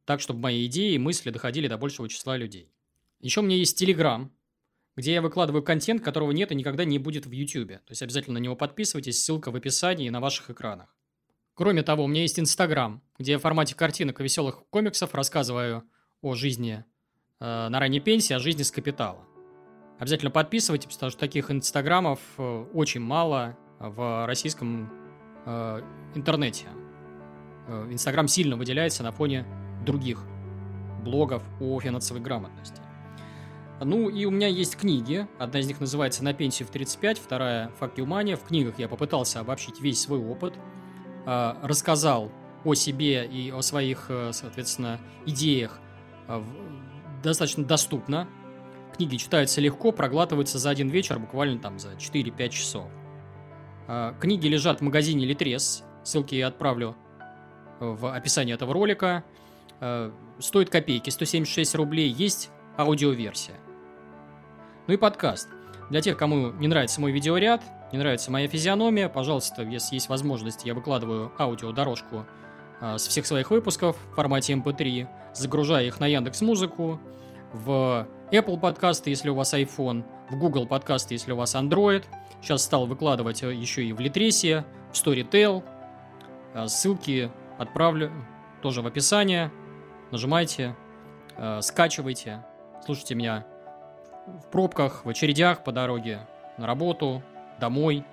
Так, 0.04 0.20
чтобы 0.20 0.40
мои 0.40 0.66
идеи 0.66 0.94
и 0.94 0.98
мысли 0.98 1.30
доходили 1.30 1.68
до 1.68 1.78
большего 1.78 2.08
числа 2.08 2.36
людей. 2.36 2.72
Еще 3.20 3.40
у 3.40 3.42
меня 3.42 3.56
есть 3.56 3.80
Telegram, 3.80 4.28
где 4.96 5.12
я 5.12 5.22
выкладываю 5.22 5.62
контент, 5.62 6.02
которого 6.02 6.32
нет 6.32 6.52
и 6.52 6.54
никогда 6.54 6.84
не 6.84 6.98
будет 6.98 7.26
в 7.26 7.30
YouTube. 7.30 7.68
То 7.68 7.90
есть 7.90 8.02
обязательно 8.02 8.38
на 8.38 8.42
него 8.42 8.56
подписывайтесь, 8.56 9.22
ссылка 9.22 9.50
в 9.50 9.56
описании 9.56 10.06
и 10.06 10.10
на 10.10 10.20
ваших 10.20 10.50
экранах. 10.50 10.94
Кроме 11.54 11.82
того, 11.82 12.04
у 12.04 12.06
меня 12.06 12.22
есть 12.22 12.40
Инстаграм, 12.40 13.02
где 13.18 13.32
я 13.32 13.38
в 13.38 13.42
формате 13.42 13.74
картинок 13.74 14.20
и 14.20 14.24
веселых 14.24 14.64
комиксов 14.70 15.14
рассказываю 15.14 15.84
о 16.22 16.34
жизни 16.34 16.84
э, 17.38 17.68
на 17.68 17.78
ранней 17.78 18.00
пенсии, 18.00 18.32
о 18.32 18.38
жизни 18.38 18.62
с 18.62 18.70
капитала. 18.70 19.26
Обязательно 19.98 20.30
подписывайтесь, 20.30 20.92
потому 20.92 21.10
что 21.10 21.20
таких 21.20 21.50
инстаграмов 21.50 22.20
э, 22.38 22.66
очень 22.72 23.00
мало 23.00 23.58
в 23.78 24.26
российском 24.26 24.90
э, 25.46 25.82
интернете. 26.14 26.66
Э, 27.66 27.86
Инстаграм 27.90 28.28
сильно 28.28 28.56
выделяется 28.56 29.02
на 29.02 29.12
фоне 29.12 29.46
других 29.84 30.24
блогов 31.02 31.42
о 31.60 31.80
финансовой 31.80 32.22
грамотности. 32.22 32.80
Ну 33.82 34.10
и 34.10 34.26
у 34.26 34.30
меня 34.30 34.48
есть 34.48 34.76
книги. 34.76 35.26
Одна 35.38 35.60
из 35.60 35.66
них 35.66 35.80
называется 35.80 36.22
«На 36.22 36.34
пенсию 36.34 36.68
в 36.68 36.70
35», 36.70 37.14
вторая 37.14 37.70
«Фактиумания». 37.78 38.36
В 38.36 38.44
книгах 38.44 38.78
я 38.78 38.88
попытался 38.88 39.40
обобщить 39.40 39.80
весь 39.80 40.00
свой 40.00 40.18
опыт, 40.18 40.54
э, 41.26 41.54
рассказал 41.62 42.30
о 42.64 42.74
себе 42.74 43.26
и 43.26 43.50
о 43.50 43.62
своих, 43.62 44.06
э, 44.10 44.32
соответственно, 44.32 45.00
идеях 45.24 45.80
достаточно 47.22 47.64
доступно. 47.64 48.28
Книги 48.96 49.16
читаются 49.16 49.60
легко, 49.60 49.92
проглатываются 49.92 50.58
за 50.58 50.70
один 50.70 50.88
вечер, 50.88 51.18
буквально 51.18 51.58
там 51.58 51.78
за 51.78 51.96
4-5 51.96 52.48
часов. 52.50 52.90
Э, 53.92 54.14
книги 54.20 54.46
лежат 54.46 54.78
в 54.78 54.84
магазине 54.84 55.26
Литрес, 55.26 55.82
ссылки 56.04 56.36
я 56.36 56.46
отправлю 56.46 56.94
в 57.80 58.14
описании 58.14 58.54
этого 58.54 58.72
ролика. 58.72 59.24
Э, 59.80 60.12
стоит 60.38 60.70
копейки, 60.70 61.10
176 61.10 61.74
рублей, 61.74 62.08
есть 62.08 62.50
аудиоверсия. 62.78 63.56
Ну 64.86 64.94
и 64.94 64.96
подкаст. 64.96 65.48
Для 65.90 66.00
тех, 66.02 66.16
кому 66.16 66.52
не 66.52 66.68
нравится 66.68 67.00
мой 67.00 67.10
видеоряд, 67.10 67.64
не 67.90 67.98
нравится 67.98 68.30
моя 68.30 68.46
физиономия, 68.46 69.08
пожалуйста, 69.08 69.62
если 69.62 69.96
есть 69.96 70.08
возможность, 70.08 70.64
я 70.64 70.74
выкладываю 70.74 71.32
аудиодорожку 71.36 72.26
э, 72.80 72.96
с 72.96 73.08
всех 73.08 73.26
своих 73.26 73.50
выпусков 73.50 73.96
в 74.12 74.14
формате 74.14 74.52
MP3, 74.52 75.00
эм 75.00 75.08
загружая 75.34 75.86
их 75.86 75.98
на 75.98 76.06
Яндекс 76.06 76.42
Музыку, 76.42 77.00
в 77.52 78.06
Apple 78.30 78.60
подкасты, 78.60 79.10
если 79.10 79.30
у 79.30 79.34
вас 79.34 79.52
iPhone, 79.52 80.04
в 80.30 80.38
Google 80.38 80.68
подкасты, 80.68 81.14
если 81.14 81.32
у 81.32 81.36
вас 81.36 81.56
Android. 81.56 82.04
Сейчас 82.40 82.62
стал 82.62 82.86
выкладывать 82.86 83.42
э, 83.42 83.54
еще 83.54 83.84
и 83.84 83.92
в 83.92 84.00
Литресе, 84.00 84.64
в 84.92 84.94
Storytel. 84.94 85.64
Э, 86.54 86.66
ссылки 86.68 87.30
отправлю 87.58 88.12
тоже 88.62 88.82
в 88.82 88.86
описание. 88.86 89.52
Нажимайте, 90.10 90.74
скачивайте, 91.60 92.44
слушайте 92.84 93.14
меня 93.14 93.46
в 94.26 94.50
пробках, 94.50 95.04
в 95.04 95.08
очередях 95.08 95.62
по 95.62 95.70
дороге 95.70 96.26
на 96.58 96.66
работу, 96.66 97.22
домой, 97.60 98.04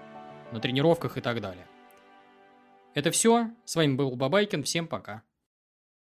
на 0.51 0.59
тренировках 0.59 1.17
и 1.17 1.21
так 1.21 1.41
далее. 1.41 1.65
Это 2.93 3.11
все. 3.11 3.51
С 3.65 3.75
вами 3.75 3.95
был 3.95 4.15
Бабайкин. 4.15 4.63
Всем 4.63 4.87
пока. 4.87 5.21